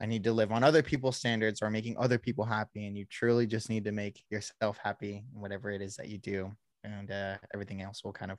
i 0.00 0.06
need 0.06 0.22
to 0.24 0.32
live 0.32 0.52
on 0.52 0.62
other 0.62 0.82
people's 0.82 1.16
standards 1.16 1.60
or 1.60 1.70
making 1.70 1.96
other 1.98 2.18
people 2.18 2.44
happy. 2.44 2.86
And 2.86 2.96
you 2.96 3.04
truly 3.10 3.46
just 3.46 3.68
need 3.68 3.84
to 3.84 3.92
make 3.92 4.22
yourself 4.30 4.78
happy 4.82 5.24
whatever 5.32 5.70
it 5.70 5.82
is 5.82 5.96
that 5.96 6.08
you 6.08 6.18
do. 6.18 6.52
And 6.84 7.10
uh, 7.10 7.36
everything 7.52 7.82
else 7.82 8.04
will 8.04 8.12
kind 8.12 8.30
of 8.30 8.38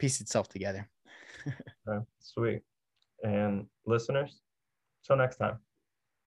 piece 0.00 0.20
itself 0.20 0.48
together. 0.48 0.88
Okay, 1.88 2.04
sweet. 2.20 2.62
And 3.24 3.66
listeners 3.86 4.40
till 5.04 5.16
next 5.16 5.36
time 5.36 5.58